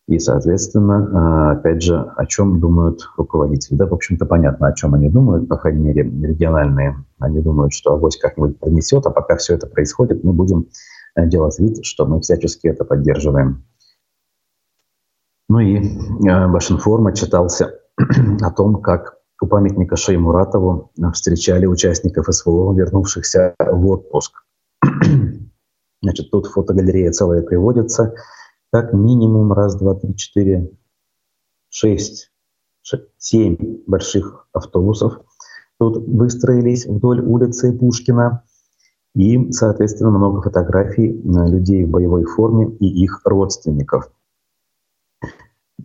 И, 0.07 0.17
соответственно, 0.17 1.51
опять 1.51 1.81
же, 1.81 1.99
о 2.15 2.25
чем 2.27 2.61
думают 2.61 3.01
руководители. 3.17 3.75
Да, 3.75 3.87
в 3.87 3.93
общем-то, 3.93 4.25
понятно, 4.25 4.67
о 4.67 4.73
чем 4.73 4.93
они 4.93 5.09
думают, 5.09 5.49
по 5.49 5.57
крайней 5.57 5.83
мере, 5.83 6.03
региональные. 6.03 7.03
Они 7.19 7.41
думают, 7.41 7.73
что 7.73 7.91
авось 7.91 8.15
как-нибудь 8.15 8.57
пронесет, 8.57 9.05
а 9.05 9.09
пока 9.09 9.35
все 9.35 9.55
это 9.55 9.67
происходит, 9.67 10.23
мы 10.23 10.31
будем 10.31 10.69
делать 11.17 11.59
вид, 11.59 11.83
что 11.83 12.05
мы 12.05 12.21
всячески 12.21 12.67
это 12.67 12.85
поддерживаем. 12.85 13.65
Ну 15.49 15.59
и 15.59 15.75
э, 15.75 16.47
Башинформа 16.47 17.13
читался 17.13 17.81
о 18.41 18.51
том, 18.51 18.81
как 18.81 19.14
у 19.41 19.47
памятника 19.47 19.95
Шеймуратову 19.95 20.91
встречали 21.13 21.65
участников 21.65 22.27
СВО, 22.29 22.73
вернувшихся 22.73 23.55
в 23.59 23.87
отпуск. 23.87 24.45
Значит, 26.01 26.31
тут 26.31 26.47
фотогалерея 26.47 27.11
целая 27.11 27.41
приводится. 27.41 28.13
Как 28.71 28.93
минимум 28.93 29.53
раз, 29.53 29.75
два, 29.75 29.95
три, 29.95 30.15
четыре, 30.15 30.71
шесть, 31.69 32.31
семь 33.17 33.83
больших 33.87 34.47
автобусов 34.53 35.21
тут 35.79 35.97
выстроились 36.07 36.85
вдоль 36.85 37.21
улицы 37.21 37.73
Пушкина. 37.73 38.43
И, 39.15 39.51
соответственно, 39.51 40.11
много 40.11 40.41
фотографий 40.41 41.21
людей 41.23 41.85
в 41.85 41.89
боевой 41.89 42.25
форме 42.25 42.69
и 42.79 42.85
их 42.85 43.21
родственников. 43.23 44.11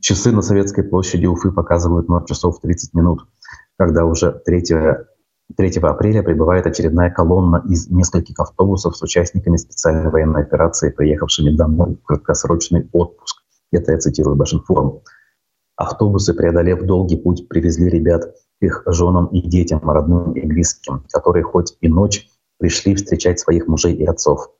Часы 0.00 0.32
на 0.32 0.42
Советской 0.42 0.82
площади 0.82 1.26
Уфы 1.26 1.52
показывают 1.52 2.08
0 2.08 2.24
часов 2.26 2.60
30 2.60 2.94
минут, 2.94 3.26
когда 3.76 4.04
уже 4.04 4.32
3, 4.44 4.62
3 5.56 5.80
апреля 5.82 6.22
прибывает 6.22 6.66
очередная 6.66 7.10
колонна 7.10 7.62
из 7.68 7.88
нескольких 7.88 8.38
автобусов 8.38 8.96
с 8.96 9.02
участниками 9.02 9.56
специальной 9.56 10.10
военной 10.10 10.42
операции, 10.42 10.90
приехавшими 10.90 11.56
домой 11.56 11.96
в 11.96 12.06
краткосрочный 12.06 12.88
отпуск. 12.92 13.42
Это 13.72 13.92
я 13.92 13.98
цитирую 13.98 14.36
Башинформ. 14.36 15.00
Автобусы, 15.76 16.34
преодолев 16.34 16.82
долгий 16.82 17.16
путь, 17.16 17.48
привезли 17.48 17.88
ребят 17.88 18.34
к 18.60 18.62
их 18.62 18.82
женам 18.86 19.26
и 19.28 19.40
детям, 19.40 19.80
родным 19.88 20.32
и 20.32 20.46
близким, 20.46 21.06
которые 21.10 21.42
хоть 21.42 21.76
и 21.80 21.88
ночь 21.88 22.28
пришли 22.58 22.94
встречать 22.94 23.40
своих 23.40 23.66
мужей 23.66 23.94
и 23.94 24.04
отцов. 24.04 24.50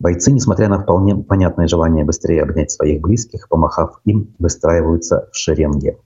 Бойцы, 0.00 0.32
несмотря 0.32 0.68
на 0.68 0.80
вполне 0.80 1.16
понятное 1.16 1.68
желание 1.68 2.04
быстрее 2.04 2.42
обнять 2.42 2.70
своих 2.70 3.00
близких, 3.02 3.48
помахав 3.48 4.00
им, 4.04 4.34
выстраиваются 4.38 5.28
в 5.30 5.36
шеренге. 5.36 5.98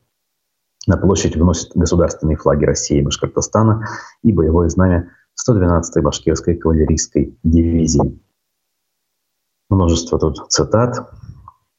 На 0.86 0.96
площадь 0.96 1.36
вносят 1.36 1.72
государственные 1.74 2.36
флаги 2.36 2.64
России 2.64 2.98
и 2.98 3.02
Башкортостана 3.02 3.86
и 4.22 4.32
боевое 4.32 4.68
знамя 4.68 5.10
112-й 5.48 6.00
башкирской 6.00 6.54
кавалерийской 6.54 7.36
дивизии. 7.42 8.20
Множество 9.68 10.18
тут 10.18 10.46
цитат, 10.48 11.10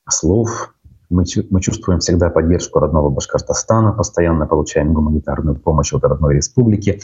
слов. 0.09 0.73
Мы, 1.09 1.23
мы 1.49 1.61
чувствуем 1.61 1.99
всегда 1.99 2.29
поддержку 2.29 2.79
родного 2.79 3.09
Башкортостана, 3.09 3.93
постоянно 3.93 4.45
получаем 4.45 4.93
гуманитарную 4.93 5.55
помощь 5.55 5.93
от 5.93 6.03
родной 6.03 6.35
республики, 6.35 6.99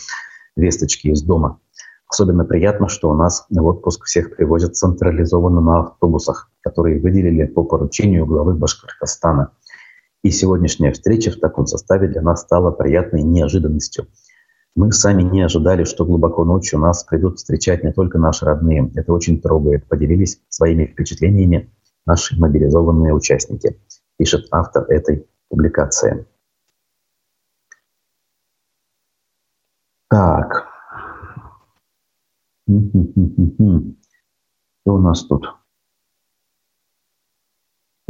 весточки 0.58 1.08
из 1.08 1.22
дома– 1.22 1.60
Особенно 2.14 2.46
приятно, 2.46 2.90
что 2.90 3.10
у 3.10 3.16
нас 3.16 3.48
в 3.50 3.66
отпуск 3.66 4.06
всех 4.06 4.36
привозят 4.36 4.76
централизованно 4.76 5.62
на 5.62 5.80
автобусах, 5.80 6.52
которые 6.62 7.02
выделили 7.02 7.48
по 7.48 7.64
поручению 7.64 8.28
главы 8.28 8.54
Башкортостана. 8.54 9.50
И 10.24 10.32
сегодняшняя 10.32 10.94
встреча 10.94 11.32
в 11.32 11.40
таком 11.40 11.68
составе 11.68 12.08
для 12.08 12.22
нас 12.22 12.42
стала 12.42 12.72
приятной 12.72 13.24
неожиданностью. 13.24 14.08
Мы 14.74 14.92
сами 14.94 15.22
не 15.22 15.42
ожидали, 15.42 15.84
что 15.84 16.06
глубоко 16.06 16.46
ночью 16.46 16.80
нас 16.80 17.04
придут 17.04 17.38
встречать 17.38 17.84
не 17.84 17.92
только 17.92 18.18
наши 18.18 18.46
родные. 18.46 18.90
Это 18.96 19.12
очень 19.12 19.42
трогает. 19.42 19.88
Поделились 19.88 20.42
своими 20.48 20.86
впечатлениями 20.86 21.70
наши 22.06 22.40
мобилизованные 22.40 23.14
участники, 23.14 23.82
пишет 24.18 24.48
автор 24.52 24.86
этой 24.90 25.28
публикации. 25.50 26.26
Так, 30.10 30.68
что 32.66 32.74
у 34.86 34.98
нас 35.00 35.26
тут? 35.26 35.46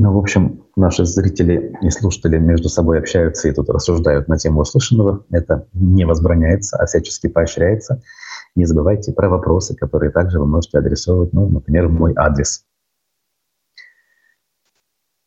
Ну, 0.04 0.12
в 0.12 0.18
общем, 0.18 0.66
наши 0.76 1.06
зрители 1.06 1.78
и 1.82 1.90
слушатели 1.90 2.38
между 2.38 2.68
собой 2.68 3.00
общаются 3.00 3.48
и 3.48 3.54
тут 3.54 3.70
рассуждают 3.70 4.28
на 4.28 4.38
тему 4.38 4.60
услышанного. 4.60 5.26
Это 5.32 5.66
не 5.72 6.04
возбраняется, 6.04 6.76
а 6.76 6.88
всячески 6.88 7.28
поощряется. 7.28 8.02
Не 8.54 8.66
забывайте 8.66 9.14
про 9.14 9.30
вопросы, 9.30 9.78
которые 9.78 10.12
также 10.12 10.42
вы 10.42 10.46
можете 10.46 10.80
адресовать, 10.80 11.32
ну, 11.32 11.48
например, 11.48 11.88
в 11.88 11.94
мой 11.94 12.12
адрес. 12.18 12.66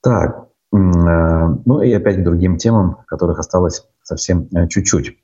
Так, 0.03 0.47
э, 0.75 0.77
ну 0.77 1.81
и 1.81 1.91
опять 1.95 2.19
к 2.19 2.25
другим 2.25 2.59
темам, 2.59 2.99
которых 3.07 3.39
осталось 3.39 3.89
совсем 4.03 4.47
э, 4.55 4.69
чуть-чуть. 4.69 5.17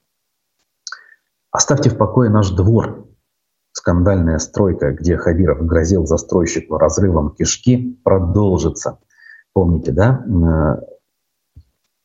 Оставьте 1.51 1.91
в 1.91 1.99
покое 1.99 2.31
наш 2.31 2.49
двор, 2.53 3.07
скандальная 3.73 4.39
стройка, 4.39 4.93
где 4.93 5.19
Хабиров 5.19 5.63
грозил 5.67 6.07
застройщику 6.07 6.79
разрывом 6.79 7.35
кишки, 7.35 8.01
продолжится. 8.03 8.99
Помните, 9.53 9.93
да? 9.93 10.25
Э, 10.27 10.83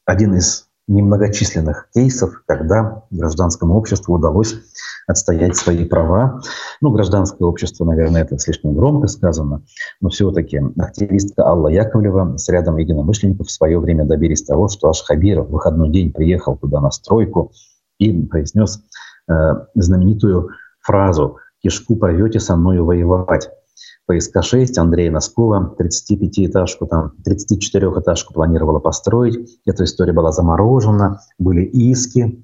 один 0.05 0.35
из 0.35 0.67
немногочисленных 0.87 1.89
кейсов, 1.93 2.43
когда 2.45 3.03
гражданскому 3.11 3.75
обществу 3.75 4.15
удалось 4.15 4.55
отстоять 5.05 5.55
свои 5.55 5.85
права. 5.85 6.41
Ну, 6.81 6.91
гражданское 6.91 7.43
общество, 7.43 7.85
наверное, 7.85 8.21
это 8.21 8.37
слишком 8.39 8.73
громко 8.73 9.07
сказано, 9.07 9.63
но 9.99 10.09
все-таки 10.09 10.61
активистка 10.77 11.45
Алла 11.45 11.67
Яковлева 11.67 12.37
с 12.37 12.47
рядом 12.49 12.77
единомышленников 12.77 13.47
в 13.47 13.51
свое 13.51 13.79
время 13.79 14.05
добились 14.05 14.43
того, 14.43 14.69
что 14.69 14.89
аж 14.89 15.03
Хабиров 15.03 15.47
в 15.47 15.51
выходной 15.51 15.89
день 15.89 16.11
приехал 16.11 16.57
туда 16.57 16.79
на 16.79 16.91
стройку 16.91 17.51
и 17.99 18.25
произнес 18.25 18.81
э, 19.29 19.33
знаменитую 19.75 20.49
фразу 20.81 21.37
кишку 21.61 21.97
порвете 21.97 22.39
со 22.39 22.55
мною 22.55 22.85
воевать. 22.85 23.49
ПСК-6 24.09 24.77
Андрея 24.77 25.11
Носкова 25.11 25.75
35-этажку, 25.79 26.87
там 26.87 27.13
34-этажку 27.27 28.33
планировала 28.33 28.79
построить. 28.79 29.59
Эта 29.65 29.83
история 29.83 30.13
была 30.13 30.31
заморожена, 30.31 31.21
были 31.37 31.63
иски, 31.63 32.43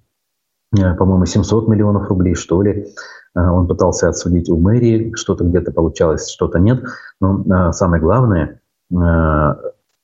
э, 0.77 0.95
по-моему, 0.95 1.25
700 1.25 1.67
миллионов 1.67 2.09
рублей, 2.09 2.35
что 2.35 2.61
ли. 2.61 2.87
Э, 3.35 3.39
он 3.39 3.67
пытался 3.67 4.09
отсудить 4.09 4.49
у 4.49 4.57
мэрии, 4.57 5.13
что-то 5.15 5.45
где-то 5.45 5.71
получалось, 5.71 6.29
что-то 6.29 6.59
нет. 6.59 6.83
Но 7.21 7.43
э, 7.43 7.71
самое 7.71 8.01
главное, 8.01 8.59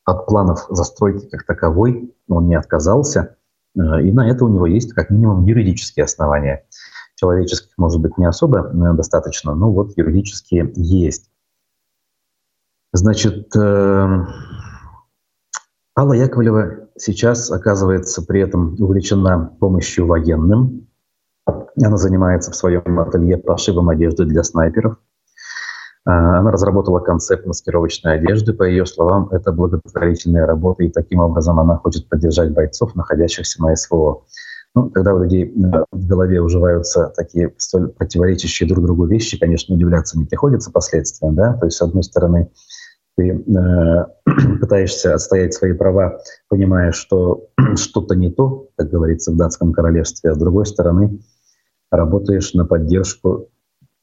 от 0.05 0.25
планов 0.25 0.65
застройки 0.69 1.27
как 1.27 1.45
таковой 1.45 2.15
он 2.27 2.47
не 2.47 2.55
отказался, 2.55 3.35
и 3.75 4.11
на 4.11 4.27
это 4.27 4.45
у 4.45 4.47
него 4.47 4.65
есть 4.65 4.93
как 4.93 5.11
минимум 5.11 5.45
юридические 5.45 6.05
основания– 6.05 6.65
человеческих, 7.19 7.73
может 7.77 7.99
быть, 7.99 8.17
не 8.17 8.25
особо 8.25 8.59
э, 8.59 8.93
достаточно, 8.93 9.53
но 9.53 9.71
вот 9.71 9.97
юридические 9.97 10.71
есть. 10.75 11.29
Значит, 12.93 13.55
э, 13.55 14.25
Алла 15.97 16.13
Яковлева 16.13 16.87
сейчас 16.97 17.51
оказывается 17.51 18.21
при 18.25 18.41
этом 18.41 18.75
увлечена 18.79 19.53
помощью 19.59 20.07
военным. 20.07 20.87
Она 21.45 21.97
занимается 21.97 22.51
в 22.51 22.55
своем 22.55 22.99
ателье 22.99 23.37
пошивом 23.37 23.89
одежды 23.89 24.25
для 24.25 24.43
снайперов. 24.43 24.93
Э, 26.05 26.11
она 26.11 26.51
разработала 26.51 26.99
концепт 26.99 27.45
маскировочной 27.45 28.15
одежды. 28.15 28.53
По 28.53 28.63
ее 28.63 28.85
словам, 28.85 29.27
это 29.31 29.51
благотворительная 29.51 30.45
работа, 30.45 30.83
и 30.83 30.89
таким 30.89 31.19
образом 31.19 31.59
она 31.59 31.75
хочет 31.75 32.07
поддержать 32.07 32.53
бойцов, 32.53 32.95
находящихся 32.95 33.61
на 33.61 33.75
СВО. 33.75 34.23
Ну, 34.75 34.89
когда 34.91 35.15
у 35.15 35.23
людей 35.23 35.51
в 35.91 36.07
голове 36.07 36.41
уживаются 36.41 37.11
такие 37.15 37.53
столь 37.57 37.89
противоречащие 37.89 38.69
друг 38.69 38.85
другу 38.85 39.05
вещи, 39.07 39.39
конечно, 39.39 39.75
удивляться 39.75 40.17
не 40.17 40.25
приходится 40.25 40.71
последствиям, 40.71 41.35
да, 41.35 41.53
то 41.53 41.65
есть, 41.65 41.77
с 41.77 41.81
одной 41.81 42.03
стороны, 42.03 42.51
ты 43.17 43.31
э, 43.31 44.05
пытаешься 44.61 45.15
отстоять 45.15 45.53
свои 45.53 45.73
права, 45.73 46.19
понимая, 46.47 46.91
что 46.91 47.47
что-то 47.75 48.15
не 48.15 48.29
то, 48.29 48.69
как 48.77 48.89
говорится 48.89 49.31
в 49.31 49.37
датском 49.37 49.73
королевстве, 49.73 50.31
а 50.31 50.35
с 50.35 50.37
другой 50.37 50.65
стороны, 50.65 51.19
работаешь 51.91 52.53
на 52.53 52.65
поддержку 52.65 53.49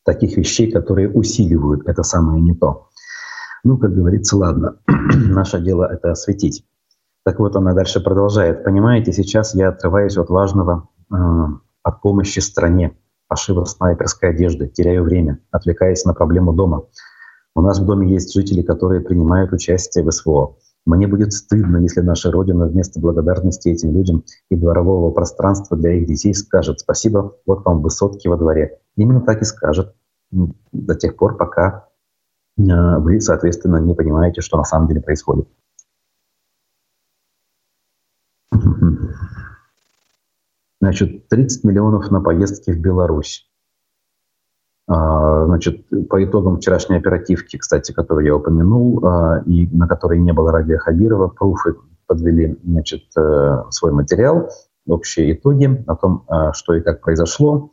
таких 0.05 0.37
вещей, 0.37 0.71
которые 0.71 1.11
усиливают 1.11 1.89
это 1.89 2.03
самое 2.03 2.41
не 2.43 2.55
то. 2.55 2.89
Ну, 3.64 3.79
как 3.79 3.95
говорится, 3.95 4.37
ладно, 4.37 4.79
наше 4.87 5.61
дело 5.61 5.85
это 5.85 6.12
осветить. 6.12 6.64
Так 7.27 7.41
вот, 7.41 7.57
она 7.57 7.74
дальше 7.74 7.99
продолжает. 8.01 8.62
Понимаете, 8.62 9.12
сейчас 9.12 9.53
я 9.57 9.70
отрываюсь 9.70 10.16
от 10.16 10.31
важного, 10.31 10.89
э, 11.12 11.16
от 11.83 12.01
помощи 12.01 12.39
стране, 12.39 12.97
пошива 13.27 13.64
снайперской 13.64 14.31
одежды, 14.31 14.68
теряю 14.68 15.03
время, 15.03 15.41
отвлекаясь 15.51 16.05
на 16.05 16.14
проблему 16.14 16.53
дома. 16.53 16.85
У 17.57 17.62
нас 17.62 17.81
в 17.81 17.85
доме 17.85 18.09
есть 18.09 18.33
жители, 18.33 18.62
которые 18.62 19.01
принимают 19.01 19.53
участие 19.53 20.05
в 20.05 20.11
СВО. 20.12 20.55
Мне 20.85 21.09
будет 21.09 21.33
стыдно, 21.33 21.79
если 21.79 22.01
наша 22.01 22.31
Родина 22.31 22.66
вместо 22.66 23.01
благодарности 23.01 23.70
этим 23.70 23.93
людям 23.93 24.22
и 24.49 24.55
дворового 24.55 25.11
пространства 25.11 25.77
для 25.77 25.95
их 25.95 26.07
детей 26.07 26.33
скажет 26.33 26.79
«Спасибо, 26.79 27.35
вот 27.45 27.64
вам 27.64 27.83
высотки 27.83 28.29
во 28.29 28.37
дворе». 28.37 28.79
Именно 28.97 29.22
так 29.22 29.43
и 29.43 29.45
скажет 29.45 29.97
до 30.31 30.95
тех 30.95 31.16
пор, 31.16 31.37
пока 31.37 31.89
э, 32.57 32.62
вы, 33.01 33.20
соответственно, 33.20 33.79
не 33.79 33.95
понимаете, 33.95 34.43
что 34.43 34.57
на 34.59 34.64
самом 34.64 34.87
деле 34.87 35.01
происходит. 35.01 35.49
Значит, 40.87 41.26
30 41.26 41.64
миллионов 41.64 42.12
на 42.12 42.20
поездки 42.20 42.70
в 42.70 42.78
Беларусь. 42.78 43.51
А, 44.87 45.45
значит, 45.47 45.84
по 46.09 46.24
итогам 46.24 46.59
вчерашней 46.59 46.97
оперативки, 46.97 47.57
кстати, 47.57 47.91
которую 47.91 48.24
я 48.24 48.37
упомянул, 48.37 49.05
а, 49.05 49.43
и 49.47 49.66
на 49.66 49.89
которой 49.89 50.20
не 50.20 50.32
было 50.32 50.53
Радия 50.53 50.78
Хабирова, 50.78 51.26
пруфы 51.26 51.74
подвели 52.07 52.57
значит, 52.62 53.03
э, 53.18 53.64
свой 53.70 53.91
материал, 53.91 54.49
общие 54.87 55.32
итоги 55.32 55.82
о 55.89 55.97
том, 55.97 56.24
а, 56.28 56.53
что 56.53 56.74
и 56.74 56.80
как 56.80 57.01
произошло. 57.01 57.72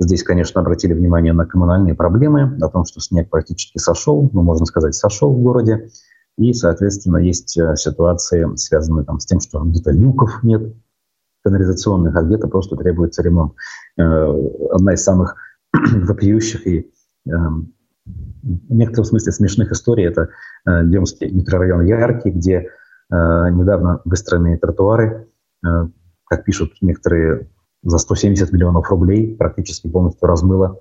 Здесь, 0.00 0.24
конечно, 0.24 0.60
обратили 0.60 0.92
внимание 0.92 1.32
на 1.32 1.46
коммунальные 1.46 1.94
проблемы, 1.94 2.58
о 2.60 2.68
том, 2.68 2.84
что 2.84 3.00
снег 3.00 3.30
практически 3.30 3.78
сошел, 3.78 4.28
ну, 4.32 4.42
можно 4.42 4.66
сказать, 4.66 4.96
сошел 4.96 5.32
в 5.32 5.40
городе. 5.40 5.90
И, 6.36 6.52
соответственно, 6.52 7.18
есть 7.18 7.56
э, 7.56 7.76
ситуации, 7.76 8.56
связанные 8.56 9.04
там, 9.04 9.20
с 9.20 9.26
тем, 9.26 9.38
что 9.38 9.60
где-то 9.60 9.92
люков 9.92 10.42
нет 10.42 10.74
канализационных, 11.42 12.16
а 12.16 12.22
где-то 12.22 12.48
просто 12.48 12.76
требуется 12.76 13.22
ремонт. 13.22 13.54
Э, 13.98 14.02
одна 14.72 14.94
из 14.94 15.02
самых 15.02 15.36
вопиющих 15.72 16.66
и 16.66 16.90
эм, 17.28 17.74
в 18.04 18.72
некотором 18.74 19.04
смысле 19.04 19.32
смешных 19.32 19.72
историй– 19.72 20.04
это 20.06 20.30
э, 20.66 20.84
Демский 20.84 21.30
микрорайон 21.30 21.82
Яркий, 21.82 22.30
где 22.30 22.68
недавно 23.12 24.02
выстроенные 24.04 24.56
тротуары, 24.56 25.26
как 25.62 26.44
пишут 26.44 26.74
некоторые 26.80 27.48
за 27.82 27.98
170 27.98 28.52
миллионов 28.52 28.88
рублей 28.90 29.36
практически 29.36 29.88
полностью 29.88 30.28
размыло 30.28 30.80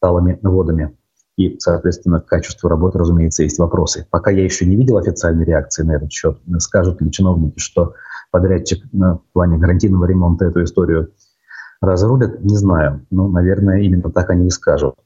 талыми 0.00 0.38
водами. 0.42 0.96
И, 1.36 1.58
соответственно, 1.58 2.20
к 2.20 2.26
качеству 2.26 2.68
работы, 2.68 2.98
разумеется, 2.98 3.42
есть 3.42 3.58
вопросы. 3.58 4.06
Пока 4.10 4.30
я 4.30 4.44
еще 4.44 4.66
не 4.66 4.76
видел 4.76 4.98
официальной 4.98 5.44
реакции 5.44 5.82
на 5.82 5.96
этот 5.96 6.12
счет. 6.12 6.38
Скажут 6.58 7.00
ли 7.00 7.10
чиновники, 7.10 7.58
что 7.58 7.94
подрядчик 8.34 8.84
в 8.92 9.20
плане 9.32 9.58
гарантийного 9.58 10.06
ремонта 10.06 10.46
эту 10.46 10.64
историю 10.64 11.12
разрулит, 11.80 12.42
не 12.42 12.56
знаю. 12.56 13.06
Но, 13.12 13.28
наверное, 13.28 13.82
именно 13.82 14.10
так 14.10 14.28
они 14.28 14.48
и 14.48 14.50
скажут. 14.50 14.96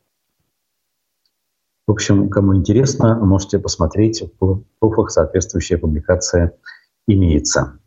В 1.87 1.91
общем, 1.91 2.31
кому 2.31 2.57
интересно, 2.57 3.17
можете 3.17 3.59
посмотреть. 3.59 4.25
В 4.41 4.63
пруфах 4.79 5.11
соответствующая 5.11 5.77
публикация 5.77 6.55
имеется. 7.07 7.79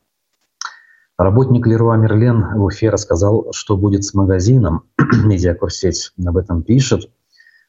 Работник 1.18 1.66
Леруа 1.66 1.98
Мерлен 1.98 2.60
в 2.60 2.64
Уфе 2.64 2.92
рассказал, 2.92 3.52
что 3.52 3.78
будет 3.78 4.04
с 4.04 4.14
магазином. 4.14 4.84
Медиакурсеть 5.26 6.12
об 6.24 6.38
этом 6.38 6.62
пишет. 6.62 7.10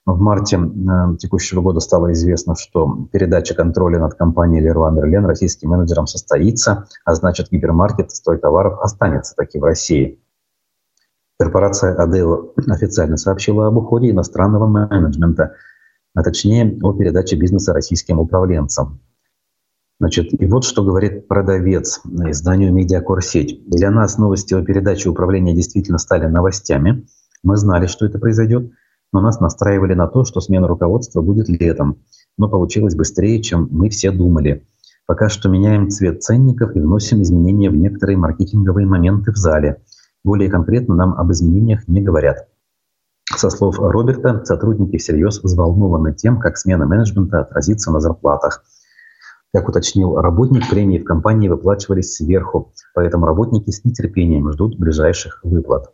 В 0.05 0.19
марте 0.21 0.57
э, 0.57 1.17
текущего 1.19 1.61
года 1.61 1.79
стало 1.79 2.13
известно, 2.13 2.57
что 2.57 3.09
передача 3.13 3.55
контроля 3.55 4.01
над 4.01 4.15
компанией 4.15 4.67
Leroy 4.67 4.93
Merlin 4.93 5.27
российским 5.27 5.71
менеджерам 5.71 6.09
состоится, 6.09 6.89
а 7.05 7.15
значит 7.15 7.51
гипермаркет 7.53 8.11
строй 8.11 8.39
товаров 8.39 8.81
останется 8.81 9.37
таки 9.37 9.61
в 9.61 9.65
России. 9.65 10.21
Корпорация 11.39 11.95
Адео 11.95 12.53
официально 12.69 13.17
сообщила 13.17 13.69
об 13.69 13.77
уходе 13.77 14.11
иностранного 14.11 14.67
менеджмента, 14.67 15.55
а 16.15 16.23
точнее 16.25 16.79
о 16.83 16.93
передаче 16.93 17.37
бизнеса 17.37 17.73
российским 17.73 18.19
управленцам. 18.19 19.01
Значит, 20.01 20.41
и 20.41 20.47
вот 20.47 20.65
что 20.65 20.83
говорит 20.83 21.29
продавец 21.29 22.01
изданию 22.05 22.73
«Медиакор-сеть». 22.73 23.69
Для 23.69 23.93
нас 23.93 24.19
новости 24.19 24.53
о 24.53 24.65
передаче 24.65 25.09
управления 25.09 25.55
действительно 25.55 25.99
стали 25.99 26.27
новостями. 26.27 27.07
Мы 27.45 27.57
знали, 27.57 27.87
что 27.87 28.05
это 28.05 28.19
произойдет, 28.19 28.73
но 29.13 29.21
нас 29.21 29.41
настраивали 29.41 29.95
на 29.95 30.07
то, 30.09 30.25
что 30.25 30.41
смена 30.41 30.67
руководства 30.69 31.21
будет 31.21 31.49
летом. 31.49 31.99
Но 32.39 32.49
получилось 32.49 32.95
быстрее, 32.95 33.43
чем 33.43 33.69
мы 33.71 33.89
все 33.89 34.11
думали. 34.11 34.67
Пока 35.07 35.29
что 35.29 35.49
меняем 35.49 35.91
цвет 35.91 36.23
ценников 36.23 36.75
и 36.77 36.81
вносим 36.81 37.23
изменения 37.23 37.71
в 37.71 37.77
некоторые 37.77 38.17
маркетинговые 38.17 38.87
моменты 38.87 39.33
в 39.33 39.37
зале. 39.37 39.83
Более 40.25 40.51
конкретно 40.51 40.95
нам 40.95 41.15
об 41.15 41.31
изменениях 41.33 41.87
не 41.89 42.01
говорят. 42.01 42.49
Со 43.37 43.51
слов 43.51 43.79
Роберта, 43.79 44.43
сотрудники 44.45 44.99
всерьез 44.99 45.43
взволнованы 45.43 46.15
тем, 46.15 46.39
как 46.39 46.57
смена 46.57 46.87
менеджмента 46.87 47.41
отразится 47.41 47.91
на 47.91 48.01
зарплатах– 48.01 48.65
как 49.55 49.69
уточнил 49.69 50.17
работник, 50.17 50.71
премии 50.71 50.99
в 50.99 51.05
компании 51.05 51.49
выплачивались 51.49 52.15
сверху, 52.15 52.73
поэтому 52.95 53.27
работники 53.27 53.71
с 53.71 53.85
нетерпением 53.85 54.51
ждут 54.51 54.79
ближайших 54.79 55.41
выплат. 55.43 55.93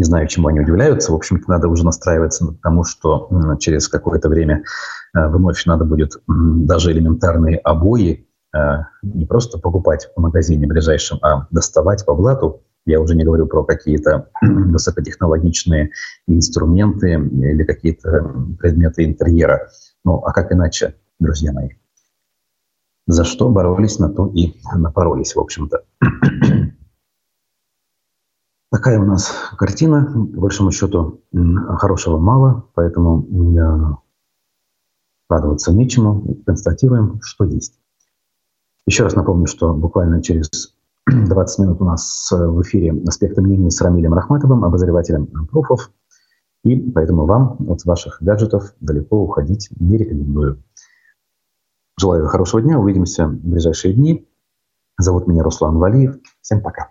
Не 0.00 0.04
знаю, 0.04 0.26
чему 0.28 0.48
они 0.48 0.60
удивляются. 0.60 1.12
В 1.12 1.14
общем-то, 1.14 1.44
надо 1.50 1.68
уже 1.68 1.84
настраиваться 1.84 2.46
к 2.46 2.62
тому, 2.62 2.84
что 2.84 3.28
через 3.60 3.86
какое-то 3.86 4.30
время 4.30 4.62
э, 5.14 5.28
вновь 5.28 5.66
надо 5.66 5.84
будет 5.84 6.14
даже 6.26 6.90
элементарные 6.92 7.58
обои 7.58 8.26
э, 8.56 8.58
не 9.02 9.26
просто 9.26 9.58
покупать 9.58 10.08
в 10.16 10.18
магазине 10.18 10.66
ближайшем, 10.66 11.18
а 11.20 11.46
доставать 11.50 12.06
по 12.06 12.14
блату. 12.14 12.62
Я 12.86 12.98
уже 12.98 13.14
не 13.14 13.24
говорю 13.24 13.46
про 13.46 13.62
какие-то 13.62 14.30
высокотехнологичные 14.40 15.90
инструменты 16.26 17.10
или 17.10 17.62
какие-то 17.64 18.24
предметы 18.58 19.04
интерьера. 19.04 19.68
Ну, 20.02 20.14
а 20.24 20.32
как 20.32 20.50
иначе, 20.50 20.94
друзья 21.18 21.52
мои? 21.52 21.72
за 23.06 23.24
что 23.24 23.50
боролись, 23.50 23.98
на 23.98 24.08
то 24.08 24.30
и 24.34 24.54
напоролись, 24.74 25.34
в 25.34 25.40
общем-то. 25.40 25.82
Такая 28.70 29.00
у 29.00 29.04
нас 29.04 29.32
картина. 29.58 30.04
По 30.04 30.40
большому 30.42 30.70
счету 30.70 31.22
хорошего 31.32 32.18
мало, 32.18 32.66
поэтому 32.74 33.26
радоваться 35.28 35.72
нечему. 35.72 36.36
Констатируем, 36.46 37.20
что 37.20 37.44
есть. 37.44 37.80
Еще 38.86 39.02
раз 39.02 39.14
напомню, 39.14 39.46
что 39.46 39.74
буквально 39.74 40.22
через 40.22 40.74
20 41.06 41.58
минут 41.58 41.80
у 41.80 41.84
нас 41.84 42.28
в 42.30 42.62
эфире 42.62 42.94
«Аспекты 43.06 43.42
мнений» 43.42 43.70
с 43.70 43.80
Рамилем 43.80 44.14
Рахматовым, 44.14 44.64
обозревателем 44.64 45.26
профов. 45.48 45.90
И 46.62 46.76
поэтому 46.92 47.26
вам 47.26 47.56
от 47.68 47.84
ваших 47.84 48.22
гаджетов 48.22 48.74
далеко 48.80 49.20
уходить 49.20 49.68
не 49.80 49.96
рекомендую. 49.96 50.62
Желаю 51.98 52.28
хорошего 52.28 52.62
дня. 52.62 52.78
Увидимся 52.78 53.26
в 53.26 53.34
ближайшие 53.34 53.94
дни. 53.94 54.28
Зовут 54.98 55.26
меня 55.26 55.42
Руслан 55.42 55.78
Валиев. 55.78 56.18
Всем 56.40 56.60
пока. 56.60 56.90